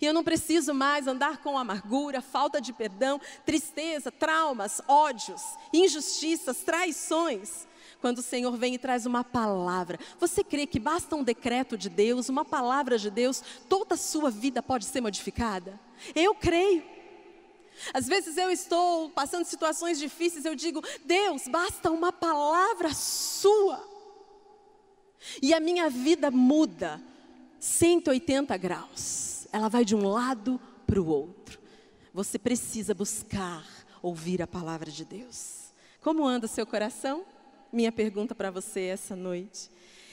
E 0.00 0.04
eu 0.04 0.12
não 0.12 0.24
preciso 0.24 0.74
mais 0.74 1.06
andar 1.06 1.38
com 1.38 1.56
amargura, 1.56 2.20
falta 2.20 2.60
de 2.60 2.72
perdão, 2.72 3.20
tristeza, 3.44 4.10
traumas, 4.10 4.80
ódios, 4.86 5.42
injustiças, 5.72 6.58
traições. 6.58 7.66
Quando 8.00 8.18
o 8.18 8.22
Senhor 8.22 8.56
vem 8.56 8.74
e 8.74 8.78
traz 8.78 9.06
uma 9.06 9.24
palavra, 9.24 9.98
você 10.20 10.44
crê 10.44 10.66
que 10.66 10.78
basta 10.78 11.16
um 11.16 11.24
decreto 11.24 11.76
de 11.76 11.88
Deus, 11.88 12.28
uma 12.28 12.44
palavra 12.44 12.96
de 12.96 13.10
Deus, 13.10 13.42
toda 13.68 13.94
a 13.94 13.98
sua 13.98 14.30
vida 14.30 14.62
pode 14.62 14.84
ser 14.84 15.00
modificada? 15.00 15.78
Eu 16.14 16.34
creio. 16.34 16.84
Às 17.92 18.06
vezes 18.06 18.36
eu 18.36 18.50
estou 18.50 19.10
passando 19.10 19.44
situações 19.44 19.98
difíceis, 19.98 20.44
eu 20.44 20.54
digo, 20.54 20.82
Deus, 21.04 21.46
basta 21.48 21.90
uma 21.90 22.12
palavra 22.12 22.92
sua. 22.92 23.82
E 25.42 25.52
a 25.52 25.60
minha 25.60 25.88
vida 25.88 26.30
muda 26.30 27.00
180 27.58 28.56
graus 28.56 29.37
ela 29.52 29.68
vai 29.68 29.84
de 29.84 29.94
um 29.94 30.06
lado 30.08 30.60
para 30.86 31.00
o 31.00 31.06
outro. 31.06 31.58
Você 32.12 32.38
precisa 32.38 32.94
buscar 32.94 33.64
ouvir 34.02 34.42
a 34.42 34.46
palavra 34.46 34.90
de 34.90 35.04
Deus. 35.04 35.72
Como 36.00 36.26
anda 36.26 36.46
seu 36.46 36.66
coração? 36.66 37.24
Minha 37.72 37.92
pergunta 37.92 38.34
para 38.34 38.50
você 38.50 38.82
essa 38.82 39.14
noite. 39.14 39.70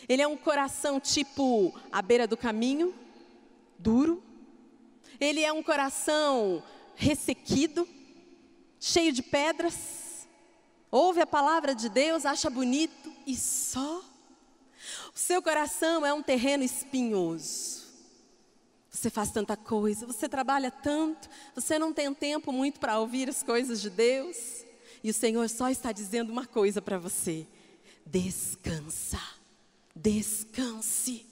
Ele 0.07 0.21
é 0.21 0.27
um 0.27 0.37
coração 0.37 0.99
tipo 0.99 1.73
à 1.91 2.01
beira 2.01 2.27
do 2.27 2.37
caminho, 2.37 2.93
duro. 3.79 4.21
Ele 5.19 5.41
é 5.41 5.51
um 5.51 5.63
coração 5.63 6.61
ressequido, 6.95 7.87
cheio 8.79 9.11
de 9.11 9.23
pedras. 9.23 10.27
Ouve 10.91 11.21
a 11.21 11.27
palavra 11.27 11.73
de 11.73 11.89
Deus, 11.89 12.25
acha 12.25 12.49
bonito 12.49 13.11
e 13.25 13.35
só. 13.35 14.03
O 15.13 15.17
seu 15.17 15.41
coração 15.41 16.05
é 16.05 16.13
um 16.13 16.21
terreno 16.21 16.63
espinhoso. 16.63 17.84
Você 18.95 19.09
faz 19.09 19.29
tanta 19.29 19.57
coisa, 19.57 20.07
você 20.07 20.29
trabalha 20.29 20.71
tanto, 20.71 21.27
você 21.53 21.77
não 21.77 21.91
tem 21.91 22.13
tempo 22.13 22.53
muito 22.53 22.79
para 22.79 22.97
ouvir 22.97 23.27
as 23.27 23.43
coisas 23.43 23.81
de 23.81 23.89
Deus. 23.89 24.63
E 25.03 25.09
o 25.09 25.13
Senhor 25.13 25.49
só 25.49 25.69
está 25.69 25.91
dizendo 25.91 26.31
uma 26.31 26.45
coisa 26.45 26.81
para 26.81 26.97
você: 26.97 27.45
descansa, 28.05 29.19
descanse. 29.93 31.25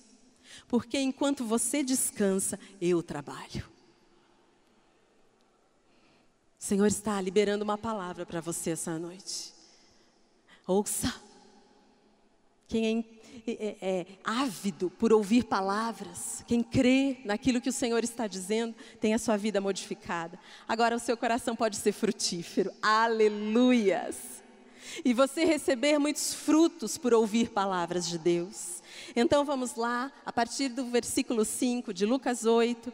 Porque 0.67 0.99
enquanto 0.99 1.45
você 1.45 1.81
descansa, 1.83 2.59
eu 2.81 3.01
trabalho. 3.01 3.65
O 6.59 6.63
Senhor 6.63 6.87
está 6.87 7.19
liberando 7.21 7.63
uma 7.63 7.77
palavra 7.77 8.25
para 8.25 8.41
você 8.41 8.71
essa 8.71 8.99
noite. 8.99 9.53
Ouça. 10.67 11.13
Quem 12.67 13.05
é 13.09 13.23
é, 13.45 13.75
é, 13.81 14.05
ávido 14.23 14.89
por 14.89 15.11
ouvir 15.11 15.43
palavras, 15.43 16.43
quem 16.47 16.63
crê 16.63 17.17
naquilo 17.25 17.59
que 17.59 17.69
o 17.69 17.73
Senhor 17.73 18.03
está 18.03 18.25
dizendo, 18.25 18.73
tem 19.01 19.13
a 19.13 19.19
sua 19.19 19.35
vida 19.35 19.59
modificada. 19.59 20.39
Agora 20.67 20.95
o 20.95 20.99
seu 20.99 21.17
coração 21.17 21.55
pode 21.55 21.75
ser 21.75 21.91
frutífero. 21.91 22.71
Aleluias! 22.81 24.41
E 25.03 25.13
você 25.13 25.43
receber 25.43 25.97
muitos 25.97 26.33
frutos 26.33 26.97
por 26.97 27.13
ouvir 27.13 27.49
palavras 27.49 28.07
de 28.07 28.17
Deus. 28.17 28.81
Então 29.15 29.43
vamos 29.43 29.75
lá, 29.75 30.11
a 30.25 30.31
partir 30.31 30.69
do 30.69 30.85
versículo 30.85 31.43
5 31.43 31.93
de 31.93 32.05
Lucas 32.05 32.45
8. 32.45 32.93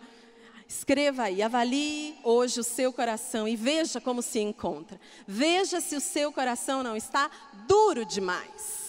Escreva 0.67 1.23
aí, 1.23 1.41
avalie 1.41 2.15
hoje 2.23 2.59
o 2.59 2.63
seu 2.63 2.93
coração 2.93 3.47
e 3.47 3.55
veja 3.55 3.99
como 3.99 4.21
se 4.21 4.39
encontra. 4.39 4.99
Veja 5.27 5.81
se 5.81 5.95
o 5.95 6.01
seu 6.01 6.31
coração 6.31 6.83
não 6.83 6.95
está 6.95 7.29
duro 7.67 8.05
demais. 8.05 8.88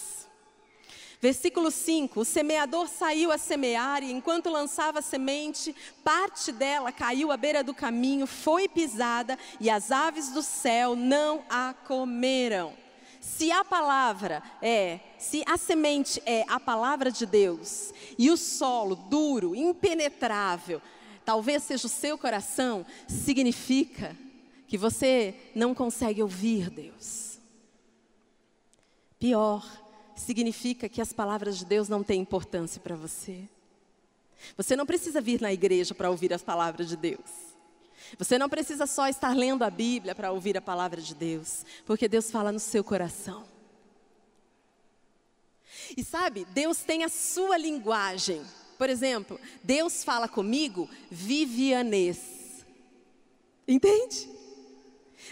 Versículo 1.21 1.69
5: 1.69 2.21
O 2.21 2.25
semeador 2.25 2.87
saiu 2.87 3.31
a 3.31 3.37
semear, 3.37 4.03
e 4.03 4.11
enquanto 4.11 4.49
lançava 4.49 5.03
semente, 5.03 5.75
parte 6.03 6.51
dela 6.51 6.91
caiu 6.91 7.31
à 7.31 7.37
beira 7.37 7.63
do 7.63 7.75
caminho, 7.75 8.25
foi 8.25 8.67
pisada, 8.67 9.37
e 9.59 9.69
as 9.69 9.91
aves 9.91 10.29
do 10.29 10.41
céu 10.41 10.95
não 10.95 11.43
a 11.47 11.75
comeram. 11.85 12.73
Se 13.21 13.51
a 13.51 13.63
palavra 13.63 14.41
é, 14.63 14.99
se 15.19 15.43
a 15.45 15.55
semente 15.55 16.19
é 16.25 16.43
a 16.47 16.59
palavra 16.59 17.11
de 17.11 17.27
Deus, 17.27 17.93
e 18.17 18.31
o 18.31 18.35
solo 18.35 18.95
duro, 18.95 19.55
impenetrável, 19.55 20.81
talvez 21.23 21.61
seja 21.61 21.85
o 21.85 21.89
seu 21.89 22.17
coração, 22.17 22.83
significa 23.07 24.17
que 24.67 24.75
você 24.75 25.35
não 25.53 25.75
consegue 25.75 26.23
ouvir 26.23 26.71
Deus. 26.71 27.39
Pior, 29.19 29.80
significa 30.21 30.87
que 30.87 31.01
as 31.01 31.11
palavras 31.11 31.57
de 31.57 31.65
Deus 31.65 31.89
não 31.89 32.03
têm 32.03 32.21
importância 32.21 32.79
para 32.79 32.95
você. 32.95 33.43
Você 34.57 34.75
não 34.75 34.85
precisa 34.85 35.21
vir 35.21 35.41
na 35.41 35.51
igreja 35.51 35.93
para 35.93 36.09
ouvir 36.09 36.33
as 36.33 36.41
palavras 36.41 36.87
de 36.87 36.95
Deus. 36.95 37.51
Você 38.17 38.37
não 38.37 38.49
precisa 38.49 38.85
só 38.85 39.07
estar 39.07 39.35
lendo 39.35 39.63
a 39.63 39.69
Bíblia 39.69 40.15
para 40.15 40.31
ouvir 40.31 40.57
a 40.57 40.61
palavra 40.61 41.01
de 41.01 41.15
Deus, 41.15 41.65
porque 41.85 42.07
Deus 42.07 42.29
fala 42.29 42.51
no 42.51 42.59
seu 42.59 42.83
coração. 42.83 43.45
E 45.95 46.03
sabe, 46.03 46.45
Deus 46.45 46.79
tem 46.79 47.03
a 47.03 47.09
sua 47.09 47.57
linguagem. 47.57 48.41
Por 48.77 48.89
exemplo, 48.89 49.39
Deus 49.63 50.03
fala 50.03 50.27
comigo 50.27 50.89
vivianês. 51.09 52.65
Entende? 53.67 54.29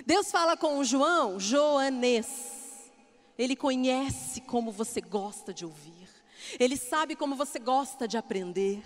Deus 0.06 0.32
fala 0.32 0.56
com 0.56 0.78
o 0.78 0.84
João 0.84 1.40
joanês. 1.40 2.59
Ele 3.40 3.56
conhece 3.56 4.42
como 4.42 4.70
você 4.70 5.00
gosta 5.00 5.54
de 5.54 5.66
ouvir. 5.66 6.10
Ele 6.60 6.76
sabe 6.76 7.16
como 7.16 7.38
você 7.38 7.58
gosta 7.58 8.06
de 8.06 8.18
aprender. 8.18 8.84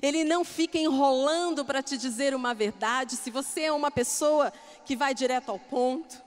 Ele 0.00 0.22
não 0.22 0.44
fica 0.44 0.78
enrolando 0.78 1.64
para 1.64 1.82
te 1.82 1.98
dizer 1.98 2.36
uma 2.36 2.54
verdade. 2.54 3.16
Se 3.16 3.32
você 3.32 3.62
é 3.62 3.72
uma 3.72 3.90
pessoa 3.90 4.52
que 4.84 4.94
vai 4.94 5.12
direto 5.12 5.48
ao 5.50 5.58
ponto, 5.58 6.22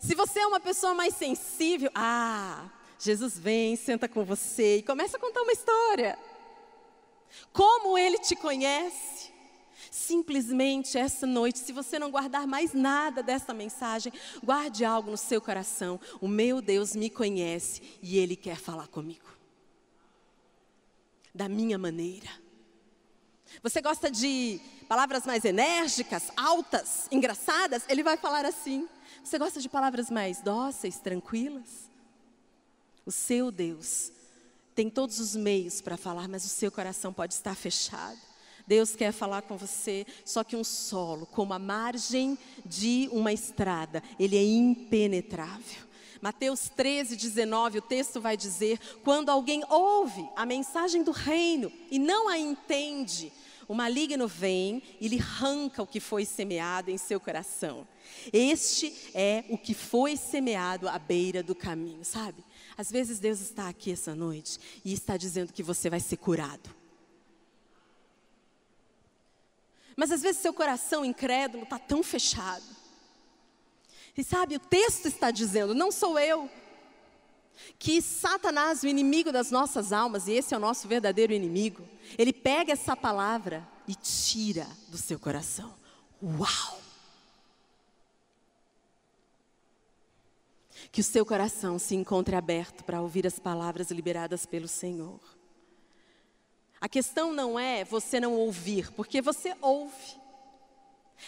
se 0.00 0.14
você 0.14 0.40
é 0.40 0.46
uma 0.46 0.60
pessoa 0.60 0.94
mais 0.94 1.14
sensível, 1.14 1.90
ah, 1.94 2.70
Jesus 2.98 3.38
vem, 3.38 3.76
senta 3.76 4.08
com 4.08 4.24
você 4.24 4.78
e 4.78 4.82
começa 4.82 5.16
a 5.16 5.20
contar 5.20 5.42
uma 5.42 5.52
história. 5.52 6.18
Como 7.52 7.98
ele 7.98 8.18
te 8.18 8.36
conhece? 8.36 9.31
Simplesmente 9.92 10.96
essa 10.96 11.26
noite, 11.26 11.58
se 11.58 11.70
você 11.70 11.98
não 11.98 12.10
guardar 12.10 12.46
mais 12.46 12.72
nada 12.72 13.22
dessa 13.22 13.52
mensagem, 13.52 14.10
guarde 14.42 14.86
algo 14.86 15.10
no 15.10 15.18
seu 15.18 15.38
coração. 15.38 16.00
O 16.18 16.26
meu 16.26 16.62
Deus 16.62 16.96
me 16.96 17.10
conhece 17.10 17.82
e 18.02 18.16
Ele 18.16 18.34
quer 18.34 18.56
falar 18.56 18.88
comigo. 18.88 19.28
Da 21.34 21.46
minha 21.46 21.76
maneira. 21.76 22.30
Você 23.62 23.82
gosta 23.82 24.10
de 24.10 24.58
palavras 24.88 25.26
mais 25.26 25.44
enérgicas, 25.44 26.30
altas, 26.38 27.06
engraçadas? 27.12 27.82
Ele 27.86 28.02
vai 28.02 28.16
falar 28.16 28.46
assim. 28.46 28.88
Você 29.22 29.38
gosta 29.38 29.60
de 29.60 29.68
palavras 29.68 30.08
mais 30.08 30.40
dóceis, 30.40 31.00
tranquilas? 31.00 31.90
O 33.04 33.12
seu 33.12 33.52
Deus 33.52 34.10
tem 34.74 34.88
todos 34.88 35.20
os 35.20 35.36
meios 35.36 35.82
para 35.82 35.98
falar, 35.98 36.28
mas 36.28 36.46
o 36.46 36.48
seu 36.48 36.72
coração 36.72 37.12
pode 37.12 37.34
estar 37.34 37.54
fechado. 37.54 38.31
Deus 38.72 38.96
quer 38.96 39.12
falar 39.12 39.42
com 39.42 39.54
você, 39.54 40.06
só 40.24 40.42
que 40.42 40.56
um 40.56 40.64
solo, 40.64 41.26
como 41.26 41.52
a 41.52 41.58
margem 41.58 42.38
de 42.64 43.06
uma 43.12 43.30
estrada, 43.30 44.02
ele 44.18 44.34
é 44.34 44.42
impenetrável. 44.42 45.82
Mateus 46.22 46.70
13, 46.70 47.14
19, 47.14 47.80
o 47.80 47.82
texto 47.82 48.18
vai 48.18 48.34
dizer: 48.34 48.80
quando 49.04 49.28
alguém 49.28 49.62
ouve 49.68 50.26
a 50.34 50.46
mensagem 50.46 51.02
do 51.02 51.10
reino 51.10 51.70
e 51.90 51.98
não 51.98 52.30
a 52.30 52.38
entende, 52.38 53.30
o 53.68 53.74
maligno 53.74 54.26
vem 54.26 54.82
e 54.98 55.06
lhe 55.06 55.20
arranca 55.20 55.82
o 55.82 55.86
que 55.86 56.00
foi 56.00 56.24
semeado 56.24 56.90
em 56.90 56.96
seu 56.96 57.20
coração. 57.20 57.86
Este 58.32 58.90
é 59.12 59.44
o 59.50 59.58
que 59.58 59.74
foi 59.74 60.16
semeado 60.16 60.88
à 60.88 60.98
beira 60.98 61.42
do 61.42 61.54
caminho, 61.54 62.06
sabe? 62.06 62.42
Às 62.74 62.90
vezes 62.90 63.18
Deus 63.18 63.42
está 63.42 63.68
aqui 63.68 63.92
essa 63.92 64.14
noite 64.14 64.58
e 64.82 64.94
está 64.94 65.18
dizendo 65.18 65.52
que 65.52 65.62
você 65.62 65.90
vai 65.90 66.00
ser 66.00 66.16
curado. 66.16 66.81
Mas 69.96 70.10
às 70.10 70.22
vezes 70.22 70.40
seu 70.40 70.52
coração 70.52 71.04
incrédulo 71.04 71.64
está 71.64 71.78
tão 71.78 72.02
fechado. 72.02 72.64
E 74.16 74.22
sabe, 74.22 74.56
o 74.56 74.60
texto 74.60 75.06
está 75.06 75.30
dizendo, 75.30 75.74
não 75.74 75.90
sou 75.90 76.18
eu, 76.18 76.50
que 77.78 78.02
Satanás, 78.02 78.82
o 78.82 78.86
inimigo 78.86 79.32
das 79.32 79.50
nossas 79.50 79.92
almas, 79.92 80.26
e 80.26 80.32
esse 80.32 80.54
é 80.54 80.56
o 80.56 80.60
nosso 80.60 80.86
verdadeiro 80.86 81.32
inimigo, 81.32 81.88
ele 82.18 82.32
pega 82.32 82.72
essa 82.72 82.96
palavra 82.96 83.66
e 83.86 83.94
tira 83.94 84.66
do 84.88 84.98
seu 84.98 85.18
coração. 85.18 85.74
Uau! 86.22 86.80
Que 90.90 91.00
o 91.00 91.04
seu 91.04 91.24
coração 91.24 91.78
se 91.78 91.94
encontre 91.94 92.36
aberto 92.36 92.84
para 92.84 93.00
ouvir 93.00 93.26
as 93.26 93.38
palavras 93.38 93.90
liberadas 93.90 94.44
pelo 94.44 94.68
Senhor. 94.68 95.20
A 96.82 96.88
questão 96.88 97.32
não 97.32 97.56
é 97.56 97.84
você 97.84 98.18
não 98.18 98.34
ouvir, 98.34 98.90
porque 98.90 99.22
você 99.22 99.54
ouve. 99.60 100.20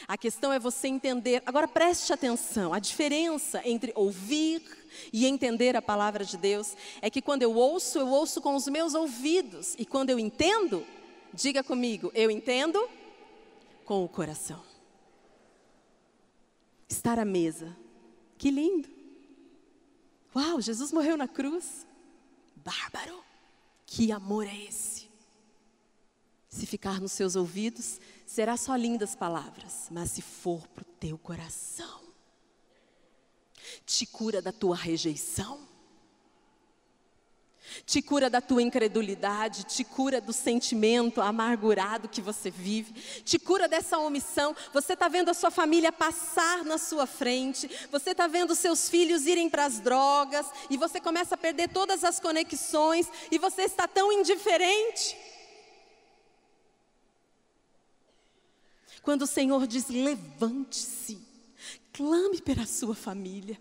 A 0.09 0.19
questão 0.19 0.53
é 0.53 0.59
você 0.59 0.89
entender. 0.89 1.45
Agora 1.47 1.69
preste 1.69 2.13
atenção: 2.13 2.75
a 2.75 2.81
diferença 2.81 3.63
entre 3.65 3.93
ouvir 3.95 4.61
e 5.13 5.25
entender 5.25 5.77
a 5.77 5.81
palavra 5.81 6.25
de 6.25 6.37
Deus 6.37 6.77
é 7.01 7.09
que 7.09 7.23
quando 7.23 7.43
eu 7.43 7.55
ouço, 7.55 8.01
eu 8.01 8.09
ouço 8.09 8.43
com 8.43 8.57
os 8.57 8.67
meus 8.67 8.95
ouvidos, 8.95 9.77
e 9.79 9.87
quando 9.87 10.11
eu 10.11 10.19
entendo, 10.19 10.85
diga 11.33 11.63
comigo, 11.63 12.11
eu 12.17 12.33
entendo 12.33 12.89
com 13.85 14.05
o 14.05 14.09
coração. 14.09 14.61
Estar 16.89 17.17
à 17.17 17.25
mesa, 17.25 17.77
que 18.37 18.51
lindo. 18.51 18.89
Uau, 20.35 20.61
Jesus 20.61 20.91
morreu 20.91 21.17
na 21.17 21.29
cruz. 21.29 21.87
Bárbaro, 22.57 23.23
que 23.87 24.11
amor 24.11 24.49
é 24.49 24.65
esse? 24.65 25.04
Se 26.55 26.67
ficar 26.67 27.01
nos 27.01 27.11
seus 27.11 27.35
ouvidos, 27.35 28.01
será 28.25 28.57
só 28.57 28.77
lindas 28.77 29.17
palavras, 29.17 29.89
mas 29.91 30.13
se 30.13 30.23
for 30.23 30.65
para 30.69 30.83
o 30.83 30.95
teu 31.01 31.19
coração, 31.19 32.01
te 33.85 34.07
cura 34.07 34.41
da 34.41 34.53
tua 34.53 34.77
rejeição. 34.77 35.67
te 37.85 38.01
cura 38.01 38.31
da 38.31 38.41
tua 38.41 38.63
incredulidade, 38.63 39.65
te 39.65 39.83
cura 39.83 40.21
do 40.21 40.33
sentimento 40.33 41.21
amargurado 41.21 42.09
que 42.09 42.21
você 42.21 42.51
vive, 42.51 42.93
te 43.23 43.37
cura 43.37 43.67
dessa 43.67 43.99
omissão. 43.99 44.55
Você 44.73 44.93
está 44.93 45.09
vendo 45.09 45.31
a 45.31 45.35
sua 45.35 45.51
família 45.51 45.91
passar 45.91 46.65
na 46.65 46.79
sua 46.79 47.05
frente, 47.05 47.69
você 47.91 48.11
está 48.11 48.29
vendo 48.29 48.55
seus 48.55 48.89
filhos 48.89 49.27
irem 49.27 49.51
para 49.51 49.65
as 49.65 49.81
drogas, 49.81 50.47
e 50.71 50.77
você 50.77 51.01
começa 51.01 51.35
a 51.35 51.39
perder 51.39 51.69
todas 51.69 52.05
as 52.05 52.21
conexões, 52.21 53.09
e 53.29 53.39
você 53.39 53.63
está 53.63 53.89
tão 53.89 54.13
indiferente. 54.13 55.34
Quando 59.05 59.23
o 59.23 59.27
Senhor 59.27 59.67
diz: 59.67 59.89
levante-se, 59.89 61.21
clame 61.93 62.41
pela 62.41 62.67
sua 62.67 62.95
família. 62.95 63.61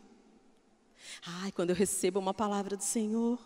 Ai, 1.25 1.51
quando 1.51 1.71
eu 1.71 1.75
recebo 1.75 2.17
uma 2.17 2.33
palavra 2.33 2.77
do 2.77 2.83
Senhor, 2.83 3.39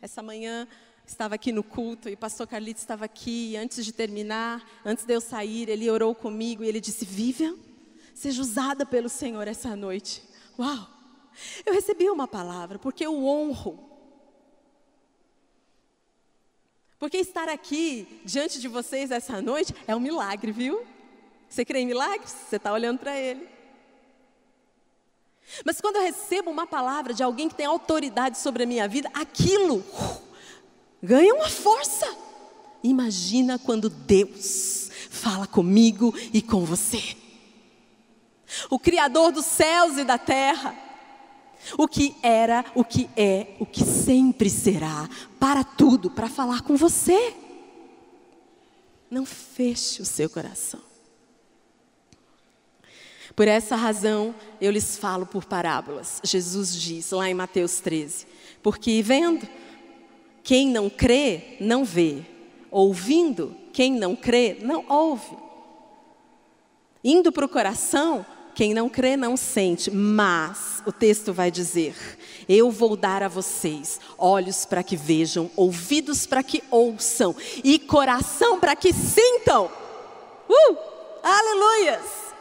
essa 0.00 0.22
manhã 0.22 0.68
estava 1.06 1.34
aqui 1.34 1.50
no 1.50 1.64
culto 1.64 2.08
e 2.08 2.12
o 2.12 2.18
pastor 2.18 2.46
Carlito 2.46 2.80
estava 2.80 3.06
aqui. 3.06 3.56
Antes 3.56 3.84
de 3.84 3.92
terminar, 3.92 4.62
antes 4.84 5.04
de 5.04 5.14
eu 5.14 5.20
sair, 5.20 5.70
ele 5.70 5.90
orou 5.90 6.14
comigo 6.14 6.62
e 6.62 6.68
ele 6.68 6.80
disse: 6.80 7.06
Vivian, 7.06 7.56
seja 8.14 8.40
usada 8.42 8.84
pelo 8.84 9.08
Senhor 9.08 9.48
essa 9.48 9.74
noite. 9.74 10.22
Uau! 10.58 10.86
Eu 11.64 11.72
recebi 11.72 12.10
uma 12.10 12.28
palavra 12.28 12.78
porque 12.78 13.06
eu 13.06 13.24
honro. 13.24 13.88
Porque 16.98 17.16
estar 17.16 17.48
aqui 17.48 18.20
diante 18.22 18.60
de 18.60 18.68
vocês 18.68 19.10
essa 19.10 19.40
noite 19.40 19.74
é 19.86 19.96
um 19.96 20.00
milagre, 20.00 20.52
viu? 20.52 20.91
Você 21.52 21.66
crê 21.66 21.80
em 21.80 21.86
milagres? 21.86 22.34
Você 22.48 22.56
está 22.56 22.72
olhando 22.72 22.98
para 22.98 23.14
ele. 23.14 23.46
Mas 25.66 25.82
quando 25.82 25.96
eu 25.96 26.02
recebo 26.02 26.50
uma 26.50 26.66
palavra 26.66 27.12
de 27.12 27.22
alguém 27.22 27.46
que 27.46 27.54
tem 27.54 27.66
autoridade 27.66 28.38
sobre 28.38 28.62
a 28.62 28.66
minha 28.66 28.88
vida, 28.88 29.10
aquilo 29.12 29.80
uh, 29.80 30.22
ganha 31.02 31.34
uma 31.34 31.50
força. 31.50 32.06
Imagina 32.82 33.58
quando 33.58 33.90
Deus 33.90 34.90
fala 35.10 35.46
comigo 35.46 36.14
e 36.32 36.40
com 36.40 36.64
você. 36.64 37.14
O 38.70 38.78
Criador 38.78 39.30
dos 39.30 39.44
céus 39.44 39.98
e 39.98 40.04
da 40.04 40.16
terra. 40.16 40.74
O 41.76 41.86
que 41.86 42.16
era, 42.22 42.64
o 42.74 42.82
que 42.82 43.10
é, 43.14 43.56
o 43.60 43.66
que 43.66 43.84
sempre 43.84 44.48
será, 44.48 45.06
para 45.38 45.62
tudo, 45.62 46.10
para 46.10 46.30
falar 46.30 46.62
com 46.62 46.76
você. 46.76 47.36
Não 49.10 49.26
feche 49.26 50.00
o 50.00 50.06
seu 50.06 50.30
coração. 50.30 50.91
Por 53.34 53.48
essa 53.48 53.76
razão, 53.76 54.34
eu 54.60 54.70
lhes 54.70 54.96
falo 54.96 55.24
por 55.24 55.44
parábolas. 55.44 56.20
Jesus 56.22 56.74
diz 56.74 57.10
lá 57.10 57.28
em 57.28 57.34
Mateus 57.34 57.80
13: 57.80 58.26
Porque 58.62 59.02
vendo, 59.02 59.48
quem 60.42 60.68
não 60.68 60.90
crê, 60.90 61.56
não 61.60 61.84
vê. 61.84 62.22
Ouvindo, 62.70 63.56
quem 63.72 63.92
não 63.92 64.14
crê, 64.14 64.58
não 64.60 64.84
ouve. 64.88 65.36
Indo 67.04 67.32
para 67.32 67.44
o 67.44 67.48
coração, 67.48 68.24
quem 68.54 68.74
não 68.74 68.88
crê 68.88 69.16
não 69.16 69.36
sente, 69.36 69.90
mas 69.90 70.82
o 70.86 70.92
texto 70.92 71.32
vai 71.32 71.50
dizer: 71.50 71.94
Eu 72.48 72.70
vou 72.70 72.96
dar 72.96 73.22
a 73.22 73.28
vocês 73.28 73.98
olhos 74.18 74.66
para 74.66 74.82
que 74.82 74.96
vejam, 74.96 75.50
ouvidos 75.56 76.26
para 76.26 76.42
que 76.42 76.62
ouçam 76.70 77.34
e 77.64 77.78
coração 77.78 78.60
para 78.60 78.76
que 78.76 78.92
sintam. 78.92 79.70
Uh! 80.48 80.76
Aleluias! 81.22 82.31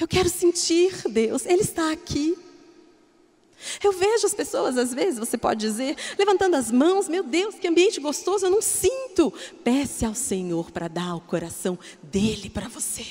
Eu 0.00 0.08
quero 0.08 0.28
sentir 0.28 0.92
Deus, 1.08 1.46
Ele 1.46 1.62
está 1.62 1.92
aqui. 1.92 2.36
Eu 3.82 3.92
vejo 3.92 4.26
as 4.26 4.34
pessoas, 4.34 4.76
às 4.76 4.92
vezes, 4.92 5.18
você 5.18 5.38
pode 5.38 5.60
dizer, 5.60 5.96
levantando 6.18 6.56
as 6.56 6.70
mãos, 6.70 7.08
meu 7.08 7.22
Deus, 7.22 7.54
que 7.54 7.66
ambiente 7.66 8.00
gostoso, 8.00 8.46
eu 8.46 8.50
não 8.50 8.60
sinto. 8.60 9.32
Peça 9.62 10.06
ao 10.06 10.14
Senhor 10.14 10.70
para 10.70 10.88
dar 10.88 11.14
o 11.14 11.20
coração 11.20 11.78
dele 12.02 12.50
para 12.50 12.68
você. 12.68 13.06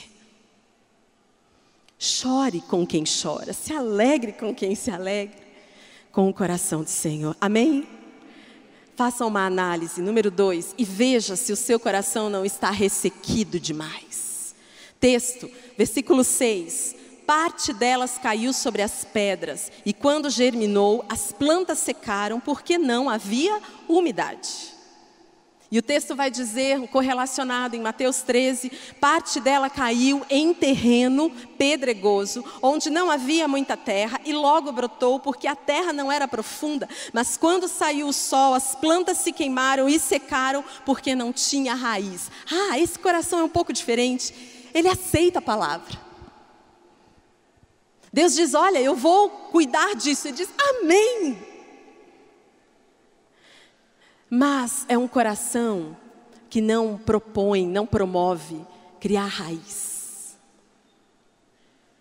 Chore 1.97 2.61
com 2.61 2.85
quem 2.85 3.03
chora, 3.05 3.53
se 3.53 3.73
alegre 3.73 4.33
com 4.33 4.53
quem 4.53 4.75
se 4.75 4.91
alegre, 4.91 5.37
com 6.11 6.29
o 6.29 6.33
coração 6.33 6.83
do 6.83 6.89
Senhor. 6.89 7.35
Amém? 7.39 7.87
Faça 8.95 9.25
uma 9.25 9.45
análise, 9.45 10.01
número 10.01 10.29
dois, 10.29 10.75
e 10.77 10.83
veja 10.83 11.35
se 11.35 11.51
o 11.51 11.55
seu 11.55 11.79
coração 11.79 12.29
não 12.29 12.45
está 12.45 12.69
ressequido 12.69 13.59
demais. 13.59 14.12
Texto, 15.03 15.51
versículo 15.77 16.23
6. 16.23 16.95
Parte 17.27 17.73
delas 17.73 18.17
caiu 18.17 18.53
sobre 18.53 18.81
as 18.81 19.03
pedras, 19.03 19.69
e 19.85 19.91
quando 19.91 20.29
germinou, 20.29 21.03
as 21.09 21.29
plantas 21.29 21.79
secaram, 21.79 22.39
porque 22.39 22.77
não 22.77 23.09
havia 23.09 23.59
umidade. 23.89 24.71
E 25.69 25.77
o 25.77 25.81
texto 25.81 26.15
vai 26.15 26.31
dizer, 26.31 26.87
correlacionado 26.87 27.75
em 27.75 27.81
Mateus 27.81 28.21
13, 28.21 28.71
parte 29.01 29.41
dela 29.41 29.69
caiu 29.69 30.25
em 30.29 30.53
terreno 30.53 31.29
pedregoso, 31.57 32.41
onde 32.61 32.89
não 32.89 33.11
havia 33.11 33.45
muita 33.45 33.75
terra, 33.75 34.21
e 34.23 34.31
logo 34.31 34.71
brotou, 34.71 35.19
porque 35.19 35.47
a 35.47 35.55
terra 35.55 35.91
não 35.91 36.09
era 36.09 36.29
profunda. 36.29 36.87
Mas 37.11 37.35
quando 37.35 37.67
saiu 37.67 38.07
o 38.07 38.13
sol, 38.13 38.53
as 38.53 38.73
plantas 38.73 39.17
se 39.17 39.33
queimaram 39.33 39.89
e 39.89 39.99
secaram, 39.99 40.63
porque 40.85 41.13
não 41.13 41.33
tinha 41.33 41.73
raiz. 41.73 42.31
Ah, 42.49 42.79
esse 42.79 42.97
coração 42.97 43.39
é 43.39 43.43
um 43.43 43.49
pouco 43.49 43.73
diferente 43.73 44.52
ele 44.73 44.87
aceita 44.87 45.39
a 45.39 45.41
palavra. 45.41 45.99
Deus 48.11 48.35
diz: 48.35 48.53
Olha, 48.53 48.79
eu 48.79 48.95
vou 48.95 49.29
cuidar 49.29 49.95
disso. 49.95 50.27
Ele 50.27 50.37
diz: 50.37 50.49
Amém. 50.57 51.37
Mas 54.29 54.85
é 54.87 54.97
um 54.97 55.07
coração 55.07 55.95
que 56.49 56.61
não 56.61 56.97
propõe, 56.97 57.67
não 57.67 57.85
promove 57.85 58.65
criar 58.99 59.25
raiz. 59.25 60.37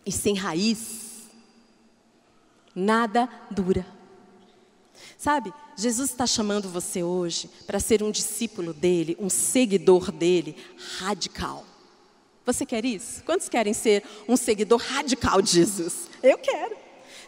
E 0.05 0.11
sem 0.11 0.35
raiz, 0.35 1.31
nada 2.75 3.29
dura. 3.51 3.87
Sabe, 5.17 5.53
Jesus 5.77 6.11
está 6.11 6.27
chamando 6.27 6.69
você 6.69 7.03
hoje 7.03 7.49
para 7.67 7.79
ser 7.79 8.03
um 8.03 8.11
discípulo 8.11 8.73
dele, 8.73 9.17
um 9.21 9.31
seguidor 9.31 10.11
dele, 10.11 10.57
radical. 10.99 11.65
Você 12.45 12.67
quer 12.67 12.85
isso? 12.85 13.23
Quantos 13.25 13.49
querem 13.49 13.73
ser 13.73 14.05
um 14.29 14.37
seguidor 14.37 14.81
radical 14.81 15.41
de 15.41 15.53
Jesus? 15.53 16.09
Eu 16.23 16.39
quero. 16.39 16.77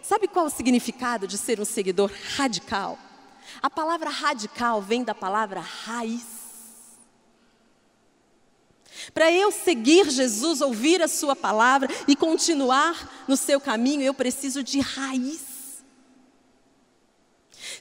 Sabe 0.03 0.29
qual 0.29 0.47
o 0.47 0.51
significado 0.51 1.27
de 1.27 1.39
ser 1.39 1.61
um 1.61 1.65
seguidor 1.65 2.11
radical? 2.37 2.99
A 3.63 3.71
palavra 3.71 4.11
radical 4.11 4.83
vem 4.83 5.05
da 5.05 5.15
palavra 5.15 5.61
raiz. 5.61 6.35
Para 9.13 9.31
eu 9.31 9.51
seguir 9.51 10.11
Jesus, 10.11 10.61
ouvir 10.61 11.03
a 11.03 11.09
Sua 11.09 11.37
palavra 11.37 11.89
e 12.09 12.17
continuar 12.17 13.25
no 13.29 13.37
seu 13.37 13.61
caminho, 13.61 14.03
eu 14.03 14.15
preciso 14.15 14.63
de 14.63 14.81
raiz. 14.81 15.54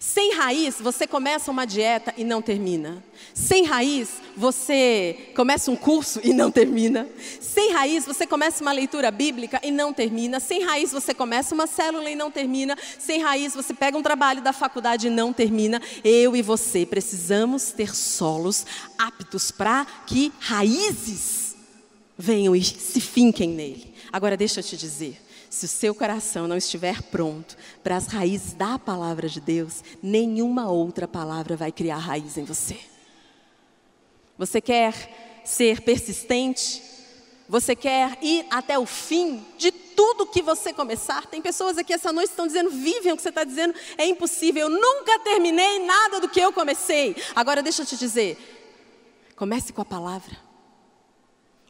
Sem 0.05 0.33
raiz, 0.33 0.81
você 0.81 1.07
começa 1.07 1.49
uma 1.49 1.63
dieta 1.63 2.13
e 2.17 2.25
não 2.25 2.41
termina. 2.41 3.01
Sem 3.33 3.63
raiz, 3.63 4.09
você 4.35 5.31
começa 5.33 5.71
um 5.71 5.77
curso 5.77 6.19
e 6.21 6.33
não 6.33 6.51
termina. 6.51 7.07
Sem 7.39 7.71
raiz, 7.71 8.05
você 8.05 8.27
começa 8.27 8.61
uma 8.61 8.73
leitura 8.73 9.09
bíblica 9.09 9.61
e 9.63 9.71
não 9.71 9.93
termina. 9.93 10.41
Sem 10.41 10.61
raiz, 10.65 10.91
você 10.91 11.13
começa 11.13 11.55
uma 11.55 11.67
célula 11.67 12.09
e 12.09 12.17
não 12.17 12.29
termina. 12.29 12.77
Sem 12.99 13.21
raiz, 13.21 13.53
você 13.53 13.73
pega 13.73 13.97
um 13.97 14.03
trabalho 14.03 14.41
da 14.41 14.51
faculdade 14.51 15.07
e 15.07 15.09
não 15.09 15.31
termina. 15.31 15.81
Eu 16.03 16.35
e 16.35 16.41
você 16.41 16.85
precisamos 16.85 17.71
ter 17.71 17.95
solos 17.95 18.65
aptos 18.97 19.51
para 19.51 19.85
que 20.05 20.33
raízes 20.37 21.55
venham 22.17 22.53
e 22.53 22.61
se 22.61 22.99
finquem 22.99 23.51
nele. 23.51 23.93
Agora, 24.11 24.35
deixa 24.35 24.59
eu 24.59 24.63
te 24.65 24.75
dizer. 24.75 25.17
Se 25.53 25.65
o 25.65 25.69
seu 25.69 25.93
coração 25.93 26.47
não 26.47 26.57
estiver 26.57 27.03
pronto 27.03 27.55
para 27.83 27.95
as 27.95 28.07
raízes 28.07 28.53
da 28.53 28.79
palavra 28.79 29.29
de 29.29 29.39
Deus, 29.39 29.83
nenhuma 30.01 30.67
outra 30.71 31.07
palavra 31.07 31.55
vai 31.55 31.71
criar 31.71 31.97
raiz 31.97 32.39
em 32.39 32.43
você. 32.43 32.79
Você 34.35 34.59
quer 34.59 35.41
ser 35.45 35.81
persistente? 35.81 36.81
Você 37.47 37.75
quer 37.75 38.17
ir 38.19 38.47
até 38.49 38.79
o 38.79 38.87
fim 38.87 39.45
de 39.55 39.71
tudo 39.71 40.25
que 40.25 40.41
você 40.41 40.73
começar? 40.73 41.27
Tem 41.27 41.39
pessoas 41.39 41.77
aqui 41.77 41.93
essa 41.93 42.11
noite 42.11 42.29
que 42.29 42.33
estão 42.33 42.47
dizendo, 42.47 42.71
vivem 42.71 43.13
o 43.13 43.15
que 43.15 43.21
você 43.21 43.29
está 43.29 43.43
dizendo, 43.43 43.75
é 43.95 44.07
impossível. 44.07 44.63
Eu 44.63 44.69
nunca 44.69 45.19
terminei 45.19 45.85
nada 45.85 46.19
do 46.19 46.27
que 46.27 46.39
eu 46.39 46.51
comecei. 46.51 47.15
Agora 47.35 47.61
deixa 47.61 47.83
eu 47.83 47.85
te 47.85 47.95
dizer, 47.95 48.39
comece 49.35 49.71
com 49.71 49.83
a 49.83 49.85
palavra. 49.85 50.35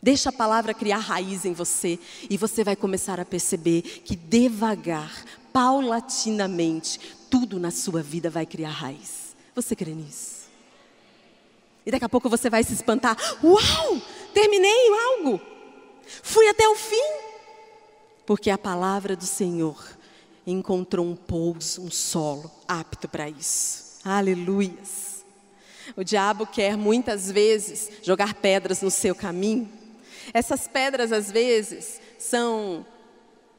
Deixa 0.04 0.28
a 0.28 0.34
palavra 0.34 0.74
criar 0.74 0.98
raiz 0.98 1.46
em 1.46 1.54
você 1.54 1.98
e 2.30 2.36
você 2.36 2.62
vai 2.62 2.76
começar 2.76 3.22
a 3.22 3.26
perceber 3.26 3.84
que 4.04 4.18
devagar, 4.18 5.24
paulatinamente, 5.54 7.00
tudo 7.30 7.58
na 7.58 7.72
sua 7.72 8.04
vida 8.04 8.30
vai 8.30 8.46
criar 8.46 8.72
raiz. 8.72 9.34
Você 9.56 9.78
crê 9.78 9.92
nisso? 9.94 10.50
E 11.86 11.92
daqui 11.92 12.04
a 12.04 12.10
pouco 12.10 12.28
você 12.30 12.50
vai 12.50 12.66
se 12.66 12.74
espantar: 12.74 13.16
Uau! 13.42 14.02
Terminei 14.34 14.90
algo! 15.08 15.40
Fui 16.22 16.50
até 16.50 16.68
o 16.68 16.76
fim! 16.76 17.14
Porque 18.26 18.50
a 18.50 18.58
palavra 18.58 19.16
do 19.16 19.26
Senhor 19.26 19.82
encontrou 20.46 21.06
um 21.06 21.16
pouso, 21.16 21.82
um 21.82 21.90
solo 21.90 22.52
apto 22.68 23.08
para 23.08 23.30
isso. 23.30 24.02
Aleluias. 24.04 25.24
O 25.96 26.04
diabo 26.04 26.46
quer 26.46 26.76
muitas 26.76 27.32
vezes 27.32 27.90
jogar 28.02 28.34
pedras 28.34 28.82
no 28.82 28.92
seu 28.92 29.16
caminho. 29.16 29.82
Essas 30.34 30.68
pedras, 30.68 31.12
às 31.12 31.32
vezes, 31.32 32.00
são 32.20 32.86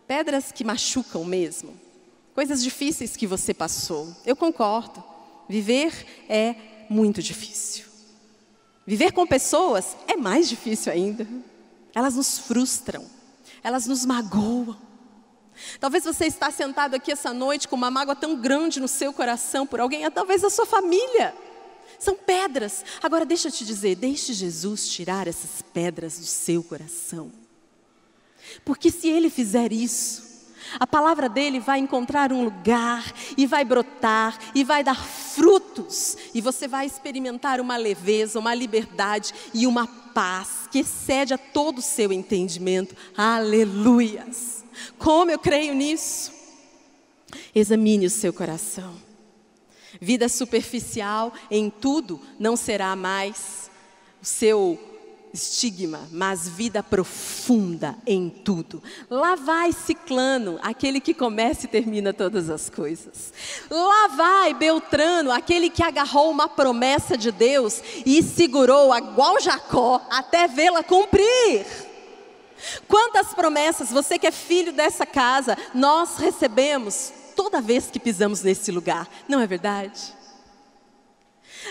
pedras 0.07 0.53
que 0.53 0.65
machucam 0.65 1.25
mesmo, 1.25 1.75
coisas 2.35 2.63
difíceis 2.63 3.17
que 3.17 3.27
você 3.27 3.53
passou. 3.53 4.15
Eu 4.25 4.37
concordo. 4.37 5.03
Viver 5.49 6.25
é 6.29 6.55
muito 6.89 7.23
difícil. 7.23 7.85
Viver 8.87 9.13
com 9.13 9.27
pessoas 9.27 9.97
é 10.07 10.17
mais 10.17 10.49
difícil 10.49 10.93
ainda. 10.93 11.27
Elas 11.95 12.15
nos 12.17 12.39
frustram, 12.39 13.05
elas 13.63 13.87
nos 13.87 14.05
magoam. 14.05 14.77
Talvez 15.79 16.05
você 16.05 16.27
está 16.27 16.51
sentado 16.51 16.95
aqui 16.95 17.13
essa 17.13 17.33
noite 17.33 17.69
com 17.69 17.77
uma 17.77 17.91
mágoa 17.91 18.17
tão 18.17 18.37
grande 18.37 18.81
no 18.81 18.89
seu 18.89 19.13
coração 19.13 19.67
por 19.67 19.81
alguém, 19.81 20.11
talvez 20.11 20.43
a 20.43 20.51
sua 20.51 20.67
família. 20.67 21.35
São 21.99 22.17
pedras. 22.17 22.85
Agora 23.03 23.25
deixa 23.25 23.49
eu 23.49 23.53
te 23.53 23.65
dizer, 23.65 23.97
deixe 23.97 24.33
Jesus 24.33 24.89
tirar 24.89 25.27
essas 25.27 25.63
pedras 25.73 26.19
do 26.19 26.27
seu 26.27 26.63
coração. 26.63 27.33
Porque 28.65 28.91
se 28.91 29.09
ele 29.09 29.31
fizer 29.31 29.73
isso, 29.73 30.25
a 30.79 30.87
palavra 30.87 31.29
dele 31.29 31.61
vai 31.61 31.79
encontrar 31.79 32.33
um 32.33 32.45
lugar 32.45 33.13
e 33.37 33.47
vai 33.47 33.65
brotar 33.65 34.39
e 34.55 34.65
vai 34.65 34.83
dar 34.83 34.97
frutos, 34.97 36.17
e 36.35 36.41
você 36.41 36.67
vai 36.67 36.87
experimentar 36.87 37.61
uma 37.61 37.77
leveza, 37.77 38.39
uma 38.39 38.55
liberdade 38.55 39.33
e 39.53 39.67
uma 39.67 39.87
paz 39.87 40.69
que 40.71 40.81
excede 40.81 41.35
a 41.35 41.39
todo 41.39 41.79
o 41.79 41.83
seu 41.83 42.13
entendimento. 42.13 42.97
Aleluias! 43.17 44.65
Como 44.99 45.31
eu 45.31 45.39
creio 45.39 45.75
nisso? 45.75 46.33
Examine 47.55 48.07
o 48.07 48.11
seu 48.11 48.33
coração. 48.33 49.04
Vida 50.01 50.29
superficial 50.29 51.33
em 51.51 51.71
tudo 51.71 52.21
não 52.39 52.57
será 52.57 52.95
mais 52.97 53.71
o 54.21 54.25
seu 54.25 54.79
estigma, 55.35 56.09
mas 56.13 56.49
vida 56.49 56.81
profunda 56.81 57.97
em 58.07 58.31
tudo. 58.31 58.81
Lá 59.11 59.35
vai 59.35 59.73
Ciclano, 59.73 60.61
aquele 60.63 61.01
que 61.01 61.13
começa 61.13 61.67
e 61.67 61.69
termina 61.69 62.13
todas 62.13 62.49
as 62.49 62.71
coisas. 62.71 63.33
Lá 63.69 64.09
vai 64.09 64.55
Beltrano, 64.55 65.33
aquele 65.33 65.69
que 65.69 65.83
agarrou 65.83 66.31
uma 66.31 66.49
promessa 66.49 67.17
de 67.17 67.33
Deus 67.33 67.83
e 68.07 68.23
segurou, 68.23 68.97
igual 68.97 69.41
Jacó, 69.41 70.01
até 70.09 70.47
vê-la 70.47 70.85
cumprir. 70.85 71.67
Quantas 72.87 73.35
promessas, 73.35 73.91
você 73.91 74.19
que 74.19 74.29
é 74.29 74.31
filho 74.31 74.73
dessa 74.73 75.05
casa, 75.05 75.59
nós 75.75 76.17
recebemos 76.17 77.13
toda 77.35 77.61
vez 77.61 77.91
que 77.91 78.01
pisamos 78.01 78.43
nesse 78.43 78.71
lugar, 78.71 79.09
não 79.29 79.41
é 79.41 79.47
verdade? 79.47 80.15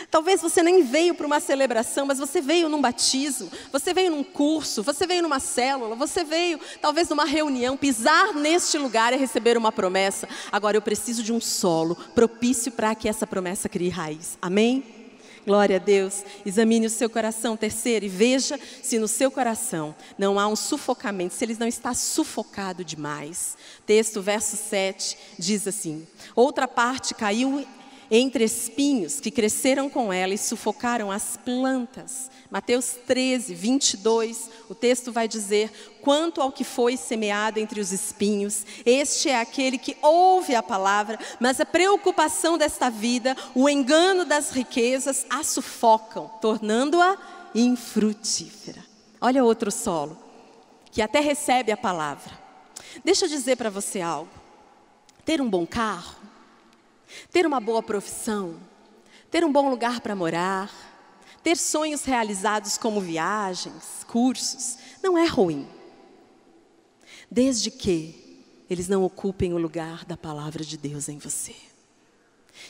Talvez 0.10 0.42
você 0.42 0.64
nem 0.64 0.84
veio 0.84 1.14
para 1.14 1.26
uma 1.26 1.40
celebração, 1.40 2.06
mas 2.06 2.18
você 2.18 2.42
veio 2.42 2.70
num 2.70 2.82
batismo, 2.82 3.52
você 3.72 3.94
veio 3.94 4.12
num 4.12 4.24
curso, 4.24 4.82
você 4.82 5.06
veio 5.06 5.22
numa 5.22 5.40
célula, 5.40 5.96
você 5.96 6.24
veio 6.24 6.60
talvez 6.82 7.10
numa 7.10 7.26
reunião, 7.26 7.78
pisar 7.78 8.34
neste 8.34 8.78
lugar 8.78 9.14
e 9.14 9.18
receber 9.18 9.58
uma 9.58 9.72
promessa. 9.72 10.28
Agora 10.52 10.78
eu 10.78 10.82
preciso 10.82 11.22
de 11.22 11.32
um 11.32 11.42
solo 11.42 11.96
propício 12.16 12.72
para 12.72 12.96
que 12.96 13.08
essa 13.08 13.28
promessa 13.28 13.70
crie 13.70 13.90
raiz. 13.90 14.38
Amém? 14.42 15.03
Glória 15.46 15.76
a 15.76 15.80
Deus. 15.80 16.24
Examine 16.46 16.88
o 16.88 16.90
seu 16.90 17.10
coração, 17.10 17.58
terceiro, 17.58 18.06
e 18.06 18.10
veja 18.10 18.60
se 18.82 18.98
no 18.98 19.08
seu 19.08 19.30
coração 19.30 19.94
não 20.18 20.40
há 20.40 20.48
um 20.48 20.56
sufocamento, 20.56 21.34
se 21.34 21.44
ele 21.44 21.58
não 21.60 21.68
está 21.68 21.94
sufocado 21.94 22.84
demais. 22.84 23.58
Texto, 23.86 24.22
verso 24.22 24.56
7, 24.56 25.18
diz 25.38 25.68
assim: 25.68 26.08
Outra 26.36 26.68
parte 26.68 27.14
caiu 27.14 27.66
entre 28.10 28.44
espinhos 28.44 29.20
que 29.20 29.32
cresceram 29.32 29.90
com 29.90 30.12
ela 30.12 30.34
e 30.34 30.38
sufocaram 30.38 31.12
as 31.12 31.38
plantas. 31.38 32.30
Mateus 32.50 32.96
13, 33.08 33.54
22, 33.54 34.50
o 34.70 34.76
texto 34.76 35.12
vai 35.12 35.28
dizer: 35.28 35.72
Quanto 36.02 36.42
ao 36.42 36.52
que 36.52 36.64
foi 36.64 36.98
semeado 36.98 37.60
entre 37.60 37.80
os 37.80 37.92
espinhos, 37.92 38.66
este 38.86 39.30
é 39.30 39.40
aquele 39.40 39.78
que 39.78 39.98
ouve 40.02 40.56
a 40.56 40.62
palavra, 40.62 41.18
mas 41.40 41.60
a 41.60 41.66
preocupação 41.66 42.58
desta 42.58 42.90
vida, 42.90 43.36
o 43.56 43.70
engano 43.70 44.26
das 44.26 44.52
riquezas, 44.52 45.26
a 45.30 45.44
sufocam, 45.44 46.30
tornando-a 46.42 47.18
infrutífera. 47.56 48.84
Olha 49.20 49.44
outro 49.44 49.72
solo, 49.72 50.18
que 50.92 51.02
até 51.02 51.20
recebe 51.20 51.72
a 51.72 51.78
palavra. 51.78 52.38
Deixa 53.04 53.26
eu 53.26 53.30
dizer 53.30 53.56
para 53.56 53.70
você 53.70 54.02
algo: 54.02 54.30
ter 55.26 55.42
um 55.42 55.50
bom 55.50 55.66
carro, 55.66 56.16
ter 57.32 57.46
uma 57.46 57.60
boa 57.60 57.82
profissão, 57.82 58.60
ter 59.30 59.44
um 59.44 59.52
bom 59.52 59.70
lugar 59.70 60.02
para 60.02 60.16
morar, 60.16 60.72
ter 61.44 61.58
sonhos 61.58 62.04
realizados 62.06 62.78
como 62.78 63.02
viagens, 63.02 64.06
cursos, 64.08 64.78
não 65.02 65.18
é 65.18 65.26
ruim. 65.26 65.68
Desde 67.30 67.70
que 67.72 68.24
eles 68.70 68.88
não 68.88 69.04
ocupem 69.04 69.54
o 69.54 69.58
lugar 69.58 70.06
da 70.06 70.16
palavra 70.16 70.64
de 70.64 70.78
Deus 70.78 71.10
em 71.10 71.18
você. 71.18 71.56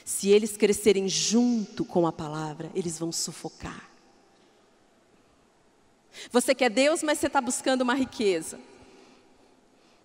Se 0.04 0.30
eles 0.30 0.58
crescerem 0.58 1.08
junto 1.08 1.86
com 1.86 2.08
a 2.08 2.12
palavra, 2.12 2.72
eles 2.74 2.98
vão 2.98 3.12
sufocar. 3.12 3.90
Você 6.32 6.54
quer 6.56 6.70
Deus, 6.70 7.04
mas 7.04 7.20
você 7.20 7.28
está 7.28 7.42
buscando 7.42 7.82
uma 7.82 7.94
riqueza. 7.94 8.60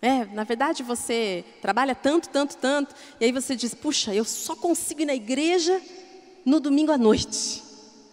É, 0.00 0.24
na 0.26 0.44
verdade 0.44 0.82
você 0.82 1.44
trabalha 1.60 1.94
tanto, 1.94 2.28
tanto, 2.28 2.56
tanto, 2.56 2.94
e 3.20 3.24
aí 3.24 3.32
você 3.32 3.56
diz: 3.56 3.74
puxa, 3.74 4.14
eu 4.14 4.24
só 4.24 4.54
consigo 4.54 5.02
ir 5.02 5.06
na 5.06 5.14
igreja 5.14 5.80
no 6.44 6.60
domingo 6.60 6.92
à 6.92 6.98
noite. 6.98 7.62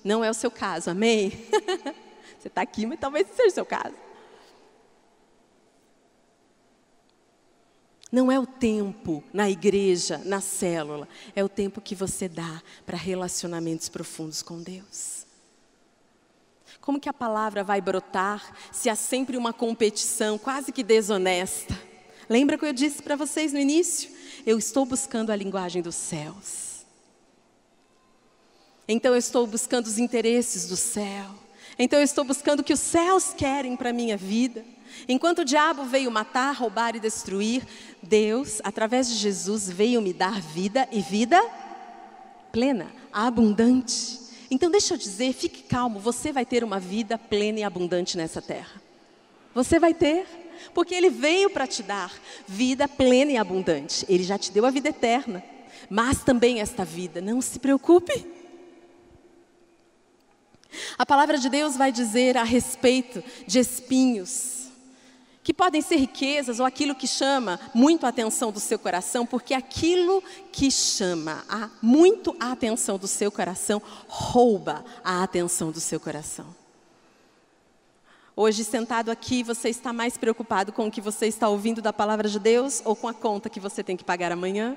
Não 0.04 0.24
é 0.24 0.30
o 0.30 0.34
seu 0.34 0.52
caso, 0.52 0.90
amém? 0.90 1.30
você 2.40 2.48
está 2.48 2.62
aqui, 2.62 2.86
mas 2.86 3.00
talvez 3.00 3.28
seja 3.36 3.50
o 3.50 3.52
seu 3.52 3.66
caso. 3.66 3.96
Não 8.12 8.32
é 8.32 8.40
o 8.40 8.46
tempo 8.46 9.24
na 9.34 9.50
igreja, 9.50 10.20
na 10.24 10.40
célula, 10.40 11.08
é 11.36 11.44
o 11.44 11.50
tempo 11.50 11.82
que 11.82 11.96
você 11.96 12.30
dá 12.30 12.62
para 12.86 12.98
relacionamentos 12.98 13.90
profundos 13.90 14.42
com 14.42 14.62
Deus. 14.62 15.25
Como 16.86 17.00
que 17.00 17.10
a 17.10 17.14
palavra 17.14 17.64
vai 17.64 17.82
brotar 17.82 18.56
se 18.72 18.92
há 18.92 18.96
sempre 18.96 19.36
uma 19.36 19.52
competição 19.52 20.38
quase 20.38 20.72
que 20.72 20.84
desonesta? 20.84 21.76
Lembra 22.30 22.60
que 22.60 22.66
eu 22.66 22.72
disse 22.72 23.02
para 23.02 23.16
vocês 23.16 23.52
no 23.52 23.58
início? 23.58 24.12
Eu 24.46 24.60
estou 24.60 24.86
buscando 24.86 25.32
a 25.32 25.36
linguagem 25.36 25.82
dos 25.82 25.96
céus. 25.96 26.86
Então 28.88 29.14
eu 29.14 29.18
estou 29.18 29.48
buscando 29.48 29.88
os 29.88 29.98
interesses 29.98 30.68
do 30.68 30.78
céu. 30.78 31.32
Então 31.80 31.98
eu 31.98 32.06
estou 32.06 32.24
buscando 32.24 32.60
o 32.60 32.64
que 32.64 32.74
os 32.74 32.80
céus 32.80 33.34
querem 33.36 33.76
para 33.76 33.90
a 33.90 33.94
minha 33.94 34.16
vida. 34.16 34.64
Enquanto 35.10 35.40
o 35.40 35.46
diabo 35.46 35.86
veio 35.86 36.12
matar, 36.12 36.52
roubar 36.54 36.96
e 36.96 37.00
destruir, 37.00 37.66
Deus, 38.02 38.62
através 38.64 39.10
de 39.10 39.16
Jesus, 39.16 39.68
veio 39.68 40.04
me 40.04 40.14
dar 40.14 40.40
vida 40.40 40.88
e 40.92 41.02
vida 41.02 41.44
plena, 42.52 42.92
abundante. 43.12 44.25
Então, 44.50 44.70
deixa 44.70 44.94
eu 44.94 44.98
dizer, 44.98 45.34
fique 45.34 45.64
calmo, 45.64 46.00
você 46.00 46.32
vai 46.32 46.46
ter 46.46 46.64
uma 46.64 46.80
vida 46.80 47.18
plena 47.18 47.60
e 47.60 47.64
abundante 47.64 48.18
nessa 48.18 48.42
terra. 48.42 48.82
Você 49.54 49.80
vai 49.80 49.94
ter, 49.94 50.26
porque 50.74 50.94
Ele 50.94 51.10
veio 51.10 51.50
para 51.50 51.66
te 51.66 51.82
dar 51.82 52.14
vida 52.48 52.88
plena 52.88 53.32
e 53.32 53.38
abundante. 53.38 54.06
Ele 54.08 54.24
já 54.24 54.38
te 54.38 54.52
deu 54.52 54.66
a 54.66 54.72
vida 54.72 54.90
eterna, 54.90 55.44
mas 55.90 56.24
também 56.24 56.60
esta 56.60 56.86
vida, 56.86 57.22
não 57.22 57.42
se 57.42 57.60
preocupe. 57.60 58.26
A 60.98 61.06
palavra 61.06 61.38
de 61.38 61.50
Deus 61.50 61.78
vai 61.78 61.92
dizer 61.92 62.38
a 62.38 62.44
respeito 62.44 63.24
de 63.48 63.60
espinhos, 63.60 64.55
que 65.46 65.54
podem 65.54 65.80
ser 65.80 65.98
riquezas 65.98 66.60
ou 66.60 66.66
aquilo 66.66 66.96
que 66.96 67.06
chama 67.06 67.60
muito 67.72 68.08
a 68.08 68.10
atenção 68.10 68.52
do 68.52 68.60
seu 68.60 68.80
coração, 68.80 69.28
porque 69.28 69.54
aquilo 69.54 70.24
que 70.52 70.72
chama 70.72 71.46
a, 71.48 71.70
muito 71.84 72.36
a 72.40 72.52
atenção 72.52 72.98
do 72.98 73.08
seu 73.08 73.32
coração 73.32 73.80
rouba 74.08 74.84
a 75.04 75.22
atenção 75.22 75.70
do 75.70 75.80
seu 75.80 76.00
coração. 76.00 76.48
Hoje, 78.36 78.64
sentado 78.64 79.12
aqui, 79.12 79.44
você 79.44 79.70
está 79.70 79.94
mais 79.94 80.18
preocupado 80.18 80.74
com 80.74 80.88
o 80.88 80.92
que 80.92 81.00
você 81.00 81.28
está 81.28 81.48
ouvindo 81.48 81.80
da 81.80 81.94
palavra 81.94 82.28
de 82.28 82.40
Deus 82.40 82.82
ou 82.84 82.96
com 82.96 83.08
a 83.08 83.14
conta 83.14 83.48
que 83.48 83.60
você 83.60 83.84
tem 83.84 83.96
que 83.96 84.04
pagar 84.04 84.32
amanhã? 84.32 84.76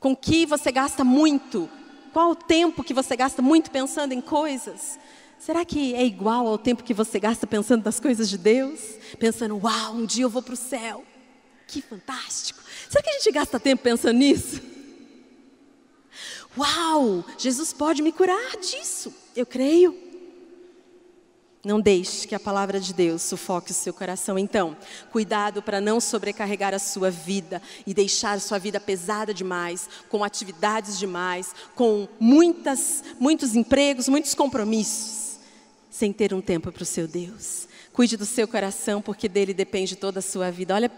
Com 0.00 0.16
que 0.16 0.46
você 0.46 0.72
gasta 0.72 1.04
muito? 1.04 1.68
Qual 2.14 2.30
o 2.30 2.34
tempo 2.34 2.82
que 2.82 2.94
você 2.94 3.14
gasta 3.14 3.42
muito 3.42 3.70
pensando 3.70 4.12
em 4.12 4.22
coisas? 4.22 4.98
Será 5.38 5.64
que 5.64 5.94
é 5.94 6.04
igual 6.04 6.46
ao 6.46 6.58
tempo 6.58 6.82
que 6.82 6.92
você 6.92 7.20
gasta 7.20 7.46
pensando 7.46 7.84
nas 7.84 8.00
coisas 8.00 8.28
de 8.28 8.36
Deus? 8.36 8.80
Pensando, 9.18 9.56
uau, 9.56 9.94
um 9.94 10.04
dia 10.04 10.24
eu 10.24 10.30
vou 10.30 10.42
para 10.42 10.54
o 10.54 10.56
céu. 10.56 11.04
Que 11.66 11.80
fantástico. 11.80 12.60
Será 12.88 13.02
que 13.02 13.10
a 13.10 13.12
gente 13.14 13.30
gasta 13.30 13.60
tempo 13.60 13.82
pensando 13.82 14.18
nisso? 14.18 14.60
Uau, 16.56 17.24
Jesus 17.38 17.72
pode 17.72 18.02
me 18.02 18.10
curar 18.10 18.56
disso. 18.56 19.14
Eu 19.36 19.46
creio. 19.46 20.08
Não 21.64 21.80
deixe 21.80 22.26
que 22.26 22.34
a 22.34 22.40
palavra 22.40 22.80
de 22.80 22.94
Deus 22.94 23.20
sufoque 23.22 23.72
o 23.72 23.74
seu 23.74 23.92
coração. 23.92 24.38
Então, 24.38 24.76
cuidado 25.12 25.60
para 25.60 25.80
não 25.80 26.00
sobrecarregar 26.00 26.72
a 26.72 26.78
sua 26.78 27.10
vida 27.10 27.60
e 27.86 27.92
deixar 27.92 28.32
a 28.32 28.40
sua 28.40 28.58
vida 28.58 28.80
pesada 28.80 29.34
demais, 29.34 29.88
com 30.08 30.24
atividades 30.24 30.98
demais, 30.98 31.54
com 31.74 32.08
muitas, 32.18 33.04
muitos 33.20 33.54
empregos, 33.54 34.08
muitos 34.08 34.34
compromissos, 34.34 35.27
sem 35.98 36.12
ter 36.12 36.32
um 36.32 36.40
tempo 36.40 36.70
para 36.70 36.84
o 36.84 36.86
seu 36.86 37.08
Deus. 37.08 37.66
Cuide 37.92 38.16
do 38.16 38.24
seu 38.24 38.46
coração, 38.46 39.02
porque 39.02 39.28
dele 39.28 39.52
depende 39.52 39.96
toda 39.96 40.20
a 40.20 40.22
sua 40.22 40.48
vida. 40.48 40.72
Olha, 40.72 40.90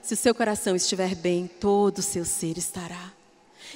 se 0.00 0.14
o 0.14 0.16
seu 0.16 0.32
coração 0.32 0.76
estiver 0.76 1.16
bem, 1.16 1.48
todo 1.48 1.98
o 1.98 2.02
seu 2.02 2.24
ser 2.24 2.56
estará. 2.56 3.12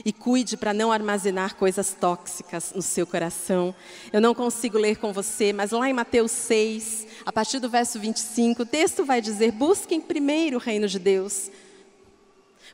E 0.05 0.13
cuide 0.13 0.57
para 0.57 0.73
não 0.73 0.93
armazenar 0.93 1.57
coisas 1.57 1.97
tóxicas 1.99 2.73
no 2.77 2.83
seu 2.83 3.05
coração. 3.05 3.75
Eu 4.13 4.21
não 4.21 4.33
consigo 4.37 4.79
ler 4.79 4.99
com 4.99 5.13
você, 5.13 5.53
mas 5.53 5.73
lá 5.73 5.91
em 5.91 5.93
Mateus 5.93 6.31
6, 6.31 7.09
a 7.27 7.33
partir 7.33 7.59
do 7.59 7.69
verso 7.69 7.99
25, 7.99 8.63
o 8.63 8.67
texto 8.67 9.05
vai 9.05 9.21
dizer: 9.21 9.51
busquem 9.51 10.01
primeiro 10.01 10.59
o 10.59 10.61
reino 10.61 10.87
de 10.87 11.01
Deus. 11.01 11.51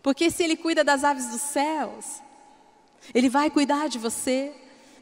Porque 0.02 0.30
se 0.30 0.42
Ele 0.42 0.56
cuida 0.56 0.84
das 0.84 1.02
aves 1.04 1.28
dos 1.30 1.40
céus, 1.40 2.04
Ele 3.14 3.30
vai 3.30 3.48
cuidar 3.48 3.88
de 3.88 3.98
você. 3.98 4.52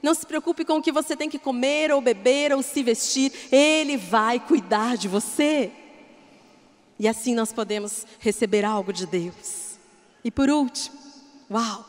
Não 0.03 0.15
se 0.15 0.27
preocupe 0.27 0.65
com 0.65 0.79
o 0.79 0.83
que 0.83 0.91
você 0.91 1.15
tem 1.15 1.31
que 1.31 1.39
comer 1.39 1.93
ou 1.93 2.01
beber 2.01 2.53
ou 2.53 2.63
se 2.63 2.83
vestir, 2.83 3.33
Ele 3.53 3.97
vai 3.97 4.41
cuidar 4.41 4.97
de 4.97 5.07
você. 5.07 5.71
E 6.99 7.07
assim 7.07 7.35
nós 7.35 7.53
podemos 7.53 8.05
receber 8.19 8.65
algo 8.65 8.93
de 8.93 9.07
Deus. 9.07 9.77
E 10.25 10.31
por 10.31 10.51
último, 10.51 10.99
uau! 11.51 11.87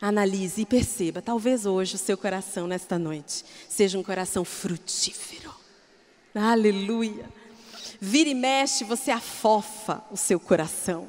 Analise 0.00 0.62
e 0.62 0.66
perceba, 0.66 1.20
talvez 1.20 1.66
hoje 1.66 1.96
o 1.96 1.98
seu 1.98 2.16
coração 2.16 2.66
nesta 2.66 2.98
noite 2.98 3.44
seja 3.68 3.98
um 3.98 4.02
coração 4.02 4.46
frutífero. 4.46 5.54
Aleluia. 6.34 7.28
Vira 8.00 8.30
e 8.30 8.34
mexe, 8.34 8.82
você 8.82 9.10
afofa 9.10 10.02
o 10.10 10.16
seu 10.16 10.40
coração. 10.40 11.08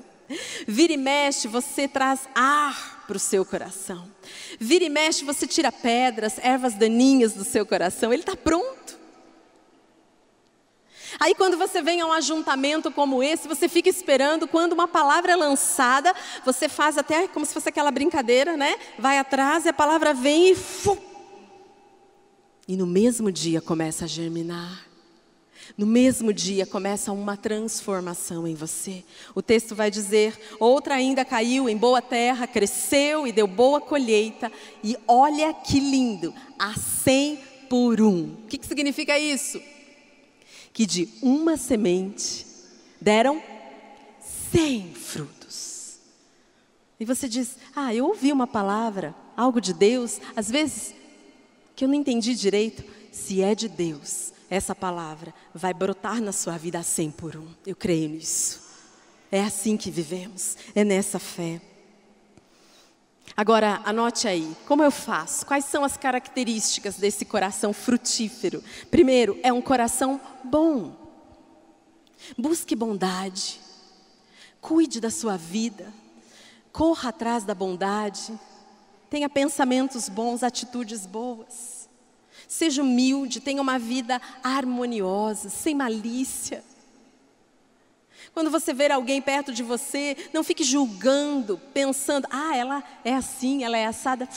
Vira 0.67 0.91
e 0.91 0.97
mexe, 0.97 1.47
você 1.47 1.88
traz 1.88 2.28
ar 2.36 3.01
para 3.12 3.17
o 3.17 3.19
seu 3.19 3.43
coração. 3.43 4.10
Vira 4.58 4.86
e 4.86 4.89
mexe, 4.89 5.26
você 5.26 5.45
tira 5.45 5.69
pedras, 5.69 6.38
ervas 6.38 6.76
daninhas 6.76 7.34
do 7.34 7.43
seu 7.43 7.65
coração. 7.65 8.13
Ele 8.13 8.21
está 8.21 8.38
pronto. 8.38 8.97
Aí, 11.19 11.36
quando 11.36 11.58
você 11.58 11.82
vem 11.82 12.00
a 12.00 12.06
um 12.06 12.13
ajuntamento 12.13 12.89
como 12.89 13.21
esse, 13.21 13.50
você 13.50 13.67
fica 13.67 13.89
esperando, 13.89 14.47
quando 14.47 14.71
uma 14.71 14.88
palavra 14.88 15.34
é 15.34 15.36
lançada, 15.36 16.15
você 16.45 16.69
faz 16.69 16.97
até 16.97 17.28
como 17.28 17.45
se 17.45 17.54
fosse 17.54 17.67
aquela 17.67 17.91
brincadeira, 17.91 18.56
né? 18.56 18.78
Vai 18.97 19.17
atrás 19.17 19.65
e 19.65 19.69
a 19.69 19.74
palavra 19.74 20.13
vem 20.13 20.52
e. 20.52 20.56
Fu! 20.56 20.97
E 22.65 22.78
no 22.78 22.88
mesmo 22.88 23.30
dia 23.30 23.60
começa 23.60 24.06
a 24.06 24.08
germinar. 24.08 24.91
No 25.78 25.86
mesmo 25.86 26.34
dia 26.34 26.65
começa 26.65 27.12
uma 27.12 27.38
transformação 27.38 28.47
em 28.47 28.56
você. 28.56 29.04
O 29.34 29.41
texto 29.41 29.76
vai 29.76 29.89
dizer: 29.89 30.38
outra 30.60 30.95
ainda 30.95 31.24
caiu 31.24 31.69
em 31.69 31.78
boa 31.78 32.02
terra, 32.02 32.47
cresceu 32.47 33.26
e 33.26 33.32
deu 33.32 33.47
boa 33.47 33.80
colheita. 33.80 34.52
E 34.84 34.97
olha 35.08 35.54
que 35.54 35.80
lindo, 35.80 36.34
a 36.58 36.74
cem 36.76 37.39
por 37.69 38.02
um. 38.02 38.34
O 38.43 38.47
que, 38.47 38.58
que 38.58 38.67
significa 38.67 39.17
isso? 39.17 39.62
Que 40.74 40.86
de 40.86 41.10
uma 41.21 41.58
semente 41.58 42.45
deram 43.00 43.41
cem 44.52 44.93
frutos. 44.93 45.97
E 47.00 47.06
você 47.06 47.28
diz: 47.28 47.58
ah, 47.76 47.93
eu 47.95 48.06
ouvi 48.06 48.32
uma 48.32 48.45
palavra, 48.45 49.15
algo 49.36 49.60
de 49.60 49.74
Deus, 49.74 50.19
às 50.36 50.52
vezes 50.52 50.93
que 51.76 51.84
eu 51.84 51.89
não 51.89 51.95
entendi 51.95 52.36
direito. 52.36 52.84
Se 53.12 53.41
é 53.41 53.54
de 53.54 53.67
Deus, 53.67 54.32
essa 54.52 54.76
palavra 54.76 55.34
vai 55.56 55.74
brotar 55.74 56.22
na 56.22 56.34
sua 56.34 56.58
vida 56.58 56.78
a 56.78 56.84
100 56.84 57.12
por 57.12 57.38
um. 57.38 57.48
Eu 57.66 57.74
creio 57.74 58.10
nisso. 58.10 58.60
É 59.32 59.42
assim 59.42 59.78
que 59.78 59.90
vivemos, 59.90 60.58
é 60.76 60.84
nessa 60.84 61.18
fé. 61.20 61.62
Agora, 63.36 63.82
anote 63.86 64.28
aí, 64.28 64.54
como 64.68 64.84
eu 64.84 64.92
faço? 64.92 65.46
Quais 65.46 65.64
são 65.64 65.86
as 65.86 65.96
características 65.96 66.98
desse 66.98 67.24
coração 67.24 67.72
frutífero? 67.72 68.62
Primeiro, 68.92 69.40
é 69.42 69.54
um 69.54 69.62
coração 69.62 70.20
bom. 70.44 70.98
Busque 72.38 72.76
bondade. 72.76 73.58
Cuide 74.60 75.00
da 75.00 75.10
sua 75.10 75.38
vida. 75.38 75.94
Corra 76.74 77.08
atrás 77.08 77.46
da 77.46 77.56
bondade. 77.56 78.38
Tenha 79.10 79.30
pensamentos 79.30 80.10
bons, 80.10 80.44
atitudes 80.44 81.06
boas. 81.06 81.81
Seja 82.52 82.82
humilde, 82.82 83.40
tenha 83.40 83.62
uma 83.62 83.80
vida 83.80 84.22
harmoniosa, 84.44 85.48
sem 85.48 85.74
malícia. 85.74 86.62
Quando 88.34 88.52
você 88.52 88.74
ver 88.74 88.92
alguém 88.92 89.22
perto 89.22 89.54
de 89.54 89.64
você, 89.64 90.18
não 90.34 90.44
fique 90.44 90.62
julgando, 90.62 91.58
pensando, 91.74 92.28
ah, 92.30 92.54
ela 92.54 92.84
é 93.06 93.16
assim, 93.16 93.64
ela 93.64 93.78
é 93.78 93.86
assada. 93.86 94.28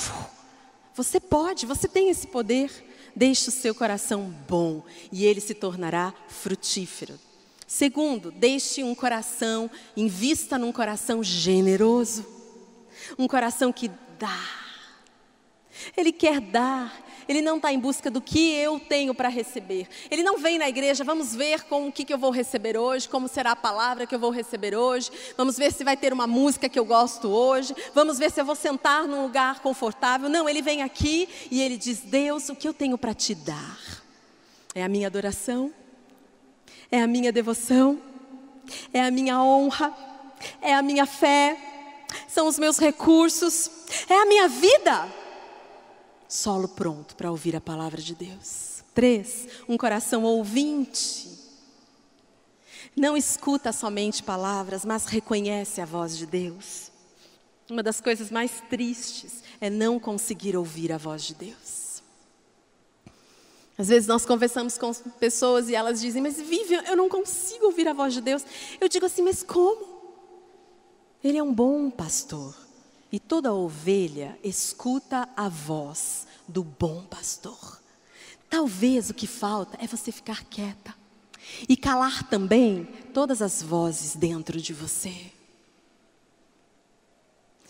Você 0.94 1.18
pode, 1.18 1.66
você 1.66 1.88
tem 1.88 2.09
esse 2.09 2.29
poder. 2.29 2.70
Deixe 3.16 3.48
o 3.48 3.53
seu 3.53 3.74
coração 3.74 4.33
bom 4.48 4.85
e 5.11 5.27
ele 5.27 5.40
se 5.40 5.53
tornará 5.53 6.14
frutífero. 6.29 7.18
Segundo, 7.66 8.31
deixe 8.31 8.85
um 8.85 8.94
coração, 8.94 9.68
invista 9.96 10.57
num 10.57 10.70
coração 10.70 11.20
generoso, 11.20 12.24
um 13.18 13.27
coração 13.27 13.72
que 13.72 13.90
dá. 14.20 14.64
Ele 15.96 16.12
quer 16.12 16.40
dar, 16.40 16.96
ele 17.28 17.40
não 17.42 17.56
está 17.56 17.72
em 17.72 17.78
busca 17.78 18.10
do 18.10 18.20
que 18.20 18.52
eu 18.52 18.78
tenho 18.78 19.14
para 19.14 19.28
receber. 19.28 19.88
Ele 20.10 20.22
não 20.22 20.38
vem 20.38 20.58
na 20.58 20.68
igreja, 20.68 21.04
vamos 21.04 21.34
ver 21.34 21.62
com 21.64 21.88
o 21.88 21.92
que, 21.92 22.04
que 22.04 22.12
eu 22.12 22.18
vou 22.18 22.30
receber 22.30 22.76
hoje, 22.76 23.08
como 23.08 23.28
será 23.28 23.52
a 23.52 23.56
palavra 23.56 24.06
que 24.06 24.14
eu 24.14 24.18
vou 24.18 24.30
receber 24.30 24.76
hoje, 24.76 25.10
vamos 25.37 25.56
ver 25.56 25.72
se 25.72 25.84
vai 25.84 25.96
ter 25.96 26.12
uma 26.12 26.26
música 26.26 26.68
que 26.68 26.78
eu 26.78 26.84
gosto 26.84 27.28
hoje, 27.28 27.74
vamos 27.94 28.18
ver 28.18 28.30
se 28.30 28.40
eu 28.40 28.44
vou 28.44 28.54
sentar 28.54 29.06
num 29.06 29.22
lugar 29.22 29.60
confortável. 29.60 30.28
Não, 30.28 30.48
ele 30.48 30.62
vem 30.62 30.82
aqui 30.82 31.28
e 31.50 31.60
ele 31.60 31.76
diz: 31.76 32.00
Deus, 32.00 32.48
o 32.48 32.56
que 32.56 32.68
eu 32.68 32.74
tenho 32.74 32.98
para 32.98 33.14
te 33.14 33.34
dar? 33.34 33.78
É 34.74 34.82
a 34.82 34.88
minha 34.88 35.06
adoração, 35.06 35.72
é 36.90 37.00
a 37.00 37.06
minha 37.06 37.32
devoção, 37.32 38.00
é 38.92 39.02
a 39.02 39.10
minha 39.10 39.40
honra, 39.40 39.94
é 40.60 40.74
a 40.74 40.82
minha 40.82 41.06
fé, 41.06 41.56
são 42.28 42.46
os 42.46 42.58
meus 42.58 42.78
recursos, 42.78 43.70
é 44.08 44.14
a 44.14 44.26
minha 44.26 44.48
vida 44.48 45.23
solo 46.35 46.66
pronto 46.66 47.14
para 47.14 47.31
ouvir 47.31 47.55
a 47.55 47.61
palavra 47.61 48.03
de 48.03 48.12
Deus. 48.12 48.83
Três, 48.92 49.47
um 49.68 49.77
coração 49.77 50.25
ouvinte. 50.25 51.31
Não 52.97 53.16
escuta 53.16 53.73
somente 53.73 54.20
palavras, 54.20 54.85
mas 54.85 55.07
reconhece 55.07 55.81
a 55.81 55.85
voz 55.85 56.18
de 56.18 56.27
Deus. 56.27 56.90
Uma 57.70 57.85
das 57.85 58.01
coisas 58.01 58.33
mais 58.33 58.61
tristes 58.68 59.44
é 59.61 59.70
não 59.70 60.01
conseguir 60.01 60.57
ouvir 60.57 60.92
a 60.92 60.99
voz 60.99 61.23
de 61.23 61.35
Deus. 61.35 62.03
Às 63.79 63.88
vezes 63.88 64.09
nós 64.09 64.27
conversamos 64.27 64.77
com 64.77 64.92
pessoas 64.92 65.68
e 65.68 65.75
elas 65.75 66.01
dizem, 66.01 66.20
mas 66.20 66.40
Vivian, 66.40 66.83
eu 66.83 66.97
não 66.97 67.09
consigo 67.09 67.66
ouvir 67.66 67.87
a 67.87 67.92
voz 67.92 68.12
de 68.12 68.20
Deus. 68.20 68.44
Eu 68.81 68.88
digo 68.88 69.07
assim, 69.07 69.23
mas 69.23 69.44
como? 69.44 70.03
Ele 71.23 71.38
é 71.38 71.42
um 71.42 71.55
bom 71.55 71.90
pastor. 71.90 72.63
E 73.14 73.20
toda 73.20 73.55
ovelha 73.55 74.37
escuta 74.42 75.29
a 75.37 75.48
voz 75.48 76.27
do 76.48 76.64
bom 76.64 77.05
pastor. 77.05 77.81
Talvez 78.50 79.09
o 79.09 79.14
que 79.14 79.29
falta 79.29 79.79
é 79.81 79.87
você 79.87 80.11
ficar 80.11 80.42
quieta 80.42 80.92
e 81.68 81.77
calar 81.77 82.29
também 82.29 82.88
todas 83.12 83.40
as 83.40 83.62
vozes 83.62 84.16
dentro 84.16 84.61
de 84.61 84.72
você. 84.72 85.31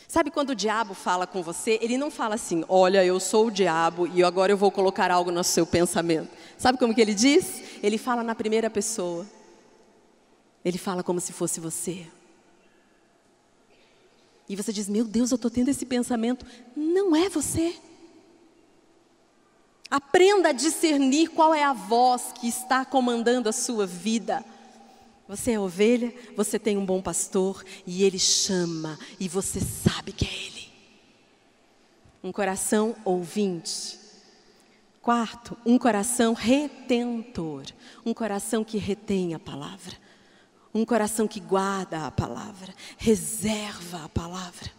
Sabe 0.09 0.31
quando 0.31 0.49
o 0.49 0.55
diabo 0.55 0.95
fala 0.95 1.27
com 1.27 1.43
você, 1.43 1.79
ele 1.83 1.99
não 1.99 2.11
fala 2.11 2.37
assim: 2.37 2.65
"Olha, 2.67 3.05
eu 3.05 3.21
sou 3.21 3.49
o 3.49 3.51
diabo 3.51 4.07
e 4.07 4.25
agora 4.25 4.51
eu 4.51 4.57
vou 4.57 4.71
colocar 4.71 5.11
algo 5.11 5.31
no 5.31 5.45
seu 5.45 5.67
pensamento". 5.67 6.35
Sabe 6.57 6.79
como 6.79 6.95
que 6.95 7.03
ele 7.03 7.13
diz? 7.13 7.61
Ele 7.83 7.99
fala 7.99 8.23
na 8.23 8.35
primeira 8.35 8.71
pessoa. 8.71 9.27
Ele 10.65 10.79
fala 10.79 11.03
como 11.03 11.21
se 11.21 11.35
fosse 11.35 11.61
você. 11.61 12.07
E 14.49 14.57
você 14.57 14.73
diz: 14.73 14.89
Meu 14.89 15.05
Deus, 15.05 15.31
eu 15.31 15.37
estou 15.37 15.51
tendo 15.51 15.69
esse 15.69 15.87
pensamento. 15.87 16.47
Não 16.77 17.15
é 17.15 17.29
você. 17.29 17.75
Aprenda 19.91 20.49
a 20.49 20.53
discernir 20.53 21.29
qual 21.29 21.55
é 21.55 21.63
a 21.63 21.73
voz 21.73 22.33
que 22.33 22.49
está 22.49 22.85
comandando 22.85 23.49
a 23.49 23.53
sua 23.53 23.87
vida. 23.87 24.45
Você 25.29 25.53
é 25.53 25.61
ovelha, 25.61 26.13
você 26.37 26.59
tem 26.59 26.77
um 26.77 26.85
bom 26.85 27.01
pastor 27.01 27.65
e 27.87 28.03
ele 28.03 28.19
chama 28.19 28.99
e 29.19 29.29
você 29.29 29.61
sabe 29.61 30.13
que 30.13 30.27
é 30.27 30.33
ele. 30.33 30.73
Um 32.23 32.33
coração 32.33 32.95
ouvinte. 33.05 33.99
Quarto, 35.01 35.57
um 35.65 35.79
coração 35.79 36.33
retentor, 36.33 37.65
um 38.05 38.15
coração 38.15 38.65
que 38.65 38.79
retém 38.79 39.35
a 39.35 39.39
palavra. 39.39 39.97
Um 40.75 40.85
coração 40.85 41.29
que 41.29 41.39
guarda 41.39 42.07
a 42.07 42.11
palavra, 42.11 42.75
reserva 42.99 44.05
a 44.05 44.09
palavra. 44.09 44.73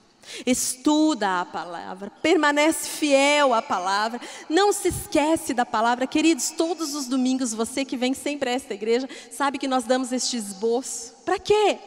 Estuda 0.45 1.41
a 1.41 1.45
palavra, 1.45 2.09
permanece 2.21 2.89
fiel 2.89 3.53
à 3.53 3.61
palavra, 3.61 4.19
não 4.49 4.73
se 4.73 4.89
esquece 4.89 5.53
da 5.53 5.65
palavra. 5.65 6.07
Queridos, 6.07 6.49
todos 6.51 6.95
os 6.95 7.05
domingos, 7.05 7.53
você 7.53 7.85
que 7.85 7.95
vem 7.95 8.13
sempre 8.13 8.49
a 8.49 8.53
esta 8.53 8.73
igreja, 8.73 9.07
sabe 9.31 9.57
que 9.57 9.67
nós 9.67 9.85
damos 9.85 10.11
este 10.11 10.35
esboço. 10.35 11.13
Para 11.23 11.39
quê? 11.39 11.77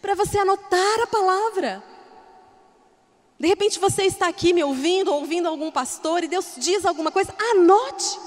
Para 0.00 0.14
você 0.14 0.38
anotar 0.38 1.00
a 1.02 1.06
palavra. 1.06 1.82
De 3.40 3.48
repente 3.48 3.80
você 3.80 4.04
está 4.04 4.28
aqui 4.28 4.52
me 4.52 4.62
ouvindo, 4.62 5.12
ouvindo 5.12 5.48
algum 5.48 5.70
pastor, 5.72 6.22
e 6.22 6.28
Deus 6.28 6.52
diz 6.58 6.84
alguma 6.84 7.10
coisa, 7.10 7.34
anote. 7.52 8.18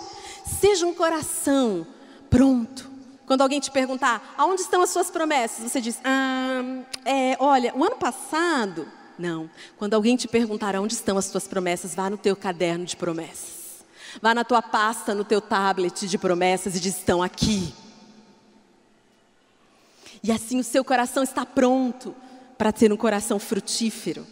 Seja 0.59 0.85
um 0.85 0.93
coração 0.93 1.87
pronto. 2.29 2.94
Quando 3.25 3.41
alguém 3.41 3.59
te 3.59 3.71
perguntar, 3.71 4.35
aonde 4.37 4.61
estão 4.61 4.81
as 4.81 4.91
suas 4.91 5.09
promessas? 5.09 5.71
Você 5.71 5.81
diz, 5.81 5.99
ah, 6.03 6.61
é, 7.03 7.35
olha, 7.39 7.73
o 7.75 7.83
ano 7.83 7.95
passado. 7.95 8.87
Não. 9.17 9.49
Quando 9.77 9.93
alguém 9.93 10.15
te 10.15 10.27
perguntar 10.27 10.75
onde 10.75 10.93
estão 10.93 11.17
as 11.17 11.29
tuas 11.29 11.47
promessas, 11.47 11.95
vá 11.95 12.09
no 12.09 12.17
teu 12.17 12.35
caderno 12.35 12.85
de 12.85 12.95
promessas. 12.95 13.83
Vá 14.21 14.33
na 14.33 14.43
tua 14.43 14.61
pasta, 14.61 15.15
no 15.15 15.23
teu 15.23 15.41
tablet 15.41 16.07
de 16.07 16.17
promessas 16.17 16.75
e 16.75 16.79
diz, 16.79 16.97
estão 16.97 17.23
aqui. 17.23 17.73
E 20.21 20.31
assim 20.31 20.59
o 20.59 20.63
seu 20.63 20.83
coração 20.83 21.23
está 21.23 21.45
pronto 21.45 22.15
para 22.57 22.71
ter 22.71 22.91
um 22.91 22.97
coração 22.97 23.39
frutífero. 23.39 24.25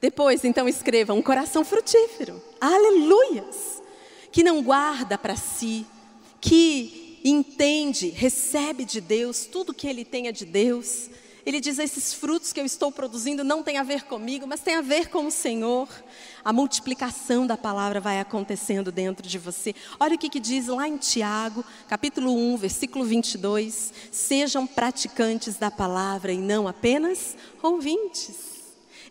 Depois, 0.00 0.44
então, 0.44 0.68
escreva 0.68 1.14
um 1.14 1.22
coração 1.22 1.64
frutífero. 1.64 2.40
Aleluias! 2.60 3.82
Que 4.30 4.42
não 4.42 4.62
guarda 4.62 5.16
para 5.16 5.36
si, 5.36 5.86
que 6.40 7.03
entende, 7.24 8.10
recebe 8.10 8.84
de 8.84 9.00
Deus 9.00 9.46
tudo 9.46 9.72
que 9.72 9.88
ele 9.88 10.04
tenha 10.04 10.32
de 10.32 10.44
Deus. 10.44 11.08
Ele 11.46 11.60
diz: 11.60 11.78
esses 11.78 12.12
frutos 12.12 12.52
que 12.52 12.60
eu 12.60 12.64
estou 12.64 12.92
produzindo 12.92 13.42
não 13.42 13.62
tem 13.62 13.78
a 13.78 13.82
ver 13.82 14.04
comigo, 14.04 14.46
mas 14.46 14.60
tem 14.60 14.76
a 14.76 14.80
ver 14.80 15.08
com 15.08 15.26
o 15.26 15.30
Senhor. 15.30 15.88
A 16.44 16.52
multiplicação 16.52 17.46
da 17.46 17.56
palavra 17.56 18.00
vai 18.00 18.20
acontecendo 18.20 18.92
dentro 18.92 19.26
de 19.26 19.38
você. 19.38 19.74
Olha 19.98 20.14
o 20.14 20.18
que, 20.18 20.28
que 20.28 20.40
diz 20.40 20.66
lá 20.66 20.86
em 20.86 20.96
Tiago, 20.96 21.64
capítulo 21.88 22.34
1, 22.54 22.56
versículo 22.58 23.04
22. 23.04 23.92
Sejam 24.10 24.66
praticantes 24.66 25.56
da 25.56 25.70
palavra 25.70 26.32
e 26.32 26.38
não 26.38 26.68
apenas 26.68 27.36
ouvintes 27.62 28.54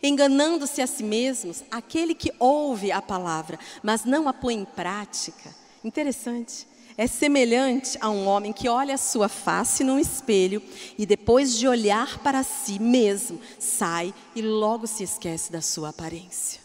enganando-se 0.06 0.82
a 0.82 0.88
si 0.88 1.02
mesmos, 1.02 1.64
aquele 1.72 2.14
que 2.14 2.30
ouve 2.38 2.92
a 2.92 3.02
palavra, 3.02 3.58
mas 3.82 4.04
não 4.04 4.28
a 4.28 4.34
põe 4.34 4.56
em 4.56 4.66
prática. 4.66 5.56
Interessante. 5.82 6.68
É 6.98 7.08
semelhante 7.08 7.98
a 8.00 8.10
um 8.10 8.28
homem 8.28 8.54
que 8.54 8.70
olha 8.70 8.96
a 8.96 9.00
sua 9.00 9.28
face 9.28 9.84
num 9.84 9.98
espelho 9.98 10.62
e 10.98 11.06
depois 11.06 11.58
de 11.58 11.68
olhar 11.68 12.20
para 12.20 12.44
si 12.44 12.80
mesmo, 12.80 13.42
sai 13.58 14.14
e 14.36 14.42
logo 14.42 14.86
se 14.86 15.04
esquece 15.04 15.52
da 15.52 15.62
sua 15.62 15.90
aparência. 15.90 16.62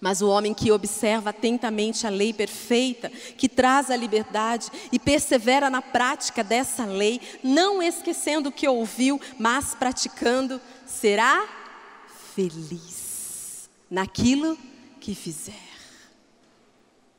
Mas 0.00 0.20
o 0.20 0.28
homem 0.28 0.52
que 0.52 0.70
observa 0.70 1.30
atentamente 1.30 2.06
a 2.06 2.10
lei 2.10 2.32
perfeita, 2.32 3.10
que 3.10 3.48
traz 3.48 3.90
a 3.90 3.96
liberdade 3.96 4.70
e 4.92 4.98
persevera 4.98 5.70
na 5.70 5.80
prática 5.80 6.44
dessa 6.44 6.84
lei, 6.84 7.20
não 7.42 7.82
esquecendo 7.82 8.48
o 8.48 8.52
que 8.52 8.68
ouviu, 8.68 9.20
mas 9.38 9.74
praticando, 9.74 10.60
será 10.86 11.48
feliz 12.34 13.68
naquilo 13.90 14.58
que 15.00 15.14
fizer. 15.14 15.71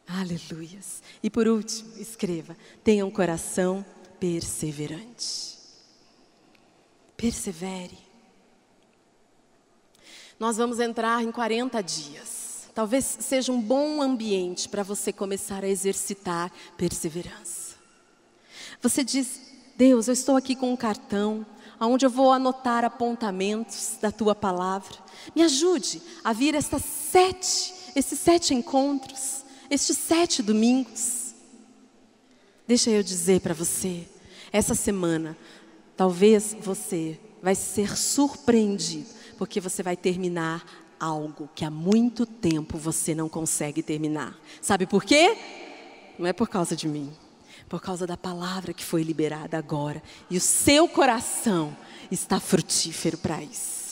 Aleluias. 0.07 1.01
E 1.21 1.29
por 1.29 1.47
último, 1.47 1.97
escreva: 1.97 2.55
tenha 2.83 3.05
um 3.05 3.11
coração 3.11 3.85
perseverante. 4.19 5.57
Persevere. 7.15 7.97
Nós 10.39 10.57
vamos 10.57 10.79
entrar 10.79 11.23
em 11.23 11.31
40 11.31 11.81
dias. 11.81 12.69
Talvez 12.73 13.05
seja 13.05 13.51
um 13.51 13.61
bom 13.61 14.01
ambiente 14.01 14.67
para 14.67 14.83
você 14.83 15.13
começar 15.13 15.63
a 15.63 15.69
exercitar 15.69 16.51
perseverança. 16.75 17.75
Você 18.81 19.03
diz: 19.03 19.39
Deus, 19.75 20.07
eu 20.07 20.13
estou 20.13 20.35
aqui 20.35 20.55
com 20.55 20.73
um 20.73 20.77
cartão, 20.77 21.45
onde 21.79 22.05
eu 22.05 22.09
vou 22.09 22.31
anotar 22.31 22.83
apontamentos 22.83 23.97
da 24.01 24.11
tua 24.11 24.35
palavra. 24.35 24.97
Me 25.35 25.43
ajude 25.43 26.01
a 26.23 26.33
vir 26.33 26.55
estas 26.55 26.83
sete, 26.83 27.73
esses 27.95 28.19
sete 28.19 28.53
encontros, 28.53 29.42
estes 29.73 29.97
sete 29.97 30.43
domingos. 30.43 31.33
Deixa 32.67 32.89
eu 32.91 33.01
dizer 33.01 33.41
para 33.41 33.53
você, 33.53 34.07
essa 34.51 34.75
semana, 34.75 35.35
talvez 35.97 36.55
você 36.61 37.19
vai 37.41 37.55
ser 37.55 37.97
surpreendido, 37.97 39.09
porque 39.37 39.59
você 39.59 39.81
vai 39.81 39.97
terminar 39.97 40.63
algo 40.99 41.49
que 41.55 41.65
há 41.65 41.71
muito 41.71 42.25
tempo 42.25 42.77
você 42.77 43.15
não 43.15 43.27
consegue 43.27 43.81
terminar. 43.81 44.39
Sabe 44.61 44.85
por 44.85 45.03
quê? 45.03 45.37
Não 46.19 46.27
é 46.27 46.33
por 46.33 46.47
causa 46.47 46.75
de 46.75 46.87
mim 46.87 47.11
por 47.69 47.81
causa 47.81 48.05
da 48.05 48.15
palavra 48.15 48.71
que 48.71 48.83
foi 48.83 49.01
liberada 49.01 49.57
agora. 49.57 50.03
E 50.29 50.37
o 50.37 50.41
seu 50.41 50.87
coração 50.87 51.75
está 52.11 52.39
frutífero 52.39 53.17
para 53.17 53.41
isso. 53.41 53.82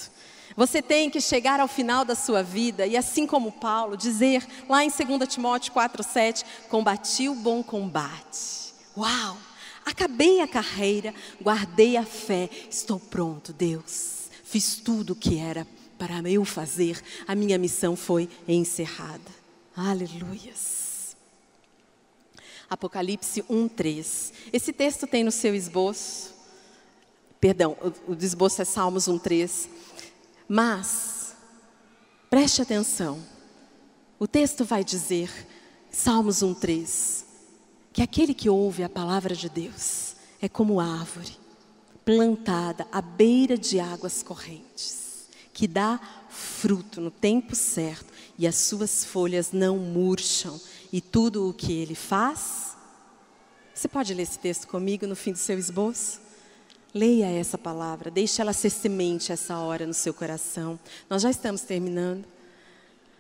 Você 0.56 0.82
tem 0.82 1.10
que 1.10 1.22
chegar 1.22 1.60
ao 1.60 1.68
final 1.68 2.04
da 2.04 2.16
sua 2.16 2.44
vida 2.44 2.86
e, 2.86 2.98
assim 2.98 3.26
como 3.26 3.52
Paulo, 3.52 3.96
dizer 3.96 4.46
lá 4.68 4.84
em 4.84 4.90
2 4.90 5.28
Timóteo 5.28 5.74
4,7: 5.74 6.44
Combati 6.70 7.30
o 7.30 7.36
bom 7.36 7.64
combate. 7.64 8.74
Uau! 8.98 9.38
Acabei 9.86 10.42
a 10.42 10.48
carreira, 10.48 11.14
guardei 11.42 11.98
a 11.98 12.06
fé, 12.06 12.50
estou 12.70 13.00
pronto, 13.00 13.52
Deus. 13.52 14.30
Fiz 14.44 14.76
tudo 14.76 15.14
o 15.14 15.16
que 15.16 15.40
era 15.40 15.66
para 15.98 16.28
eu 16.30 16.44
fazer, 16.44 17.02
a 17.28 17.36
minha 17.36 17.58
missão 17.58 17.96
foi 17.96 18.28
encerrada. 18.48 19.32
Aleluias. 19.76 21.16
Apocalipse 22.70 23.44
1:3. 23.44 24.32
Esse 24.52 24.74
texto 24.74 25.06
tem 25.06 25.24
no 25.24 25.32
seu 25.32 25.54
esboço. 25.54 26.34
Perdão, 27.40 27.76
o, 28.08 28.14
esboço 28.14 28.62
é 28.62 28.66
Salmos 28.66 29.08
1:3. 29.08 29.68
Mas 30.54 31.34
preste 32.30 32.62
atenção. 32.62 33.24
O 34.20 34.28
texto 34.28 34.66
vai 34.66 34.84
dizer, 34.84 35.32
Salmos 35.90 36.44
1:3, 36.44 37.24
que 37.94 38.02
aquele 38.02 38.34
que 38.34 38.50
ouve 38.50 38.84
a 38.84 38.90
palavra 38.90 39.34
de 39.34 39.48
Deus 39.48 40.18
é 40.42 40.50
como 40.50 40.82
árvore 40.82 41.40
plantada 42.04 42.86
à 42.92 43.02
beira 43.02 43.58
de 43.58 43.80
águas 43.80 44.22
correntes, 44.22 45.30
que 45.54 45.70
dá 45.70 46.02
fruto 46.30 47.00
no 47.00 47.12
tempo 47.12 47.56
certo 47.56 48.12
e 48.38 48.46
as 48.46 48.58
suas 48.58 49.06
folhas 49.06 49.54
não 49.54 49.78
murcham 49.78 50.60
e 50.92 51.00
tudo 51.00 51.48
o 51.48 51.54
que 51.54 51.72
ele 51.72 51.96
faz. 51.96 52.76
Você 53.74 53.88
pode 53.88 54.14
ler 54.14 54.24
esse 54.24 54.38
texto 54.38 54.68
comigo 54.68 55.08
no 55.08 55.16
fim 55.16 55.32
do 55.32 55.38
seu 55.38 55.58
esboço? 55.58 56.21
Leia 56.94 57.28
essa 57.28 57.58
palavra, 57.58 58.12
deixe 58.12 58.42
ela 58.42 58.54
ser 58.54 58.70
semente 58.70 59.32
essa 59.32 59.58
hora 59.58 59.86
no 59.86 59.94
seu 59.94 60.14
coração. 60.14 60.80
Nós 61.10 61.22
já 61.22 61.30
estamos 61.30 61.62
terminando. 61.62 62.26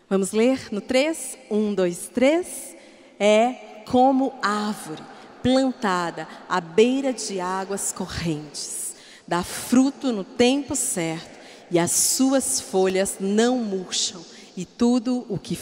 Vamos 0.09 0.31
ler 0.31 0.67
no 0.71 0.81
3? 0.81 1.37
1, 1.49 1.73
2, 1.73 2.09
3. 2.13 2.75
É 3.19 3.83
como 3.85 4.33
árvore 4.41 5.01
plantada 5.41 6.27
à 6.47 6.61
beira 6.61 7.11
de 7.13 7.39
águas 7.39 7.91
correntes, 7.91 8.95
dá 9.27 9.43
fruto 9.43 10.11
no 10.11 10.23
tempo 10.23 10.75
certo 10.75 11.39
e 11.71 11.79
as 11.79 11.91
suas 11.91 12.59
folhas 12.59 13.17
não 13.19 13.57
murcham, 13.57 14.21
e 14.57 14.65
tudo 14.65 15.25
o 15.29 15.37
que 15.37 15.57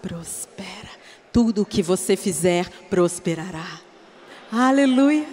prospera. 0.00 0.88
Tudo 1.32 1.62
o 1.62 1.66
que 1.66 1.82
você 1.82 2.16
fizer 2.16 2.68
prosperará. 2.88 3.80
Aleluia. 4.50 5.26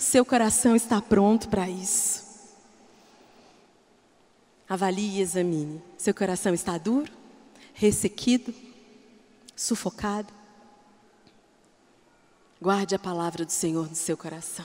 Seu 0.00 0.24
coração 0.24 0.74
está 0.74 0.98
pronto 0.98 1.46
para 1.50 1.68
isso. 1.68 2.24
Avalie 4.66 5.18
e 5.18 5.20
examine. 5.20 5.82
Seu 5.98 6.14
coração 6.14 6.54
está 6.54 6.78
duro, 6.78 7.12
ressequido, 7.74 8.54
sufocado. 9.54 10.32
Guarde 12.62 12.94
a 12.94 12.98
palavra 12.98 13.44
do 13.44 13.52
Senhor 13.52 13.90
no 13.90 13.94
seu 13.94 14.16
coração, 14.16 14.64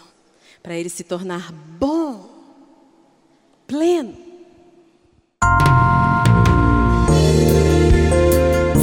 para 0.64 0.74
ele 0.74 0.88
se 0.88 1.04
tornar 1.04 1.52
bom, 1.52 2.30
pleno 3.68 4.16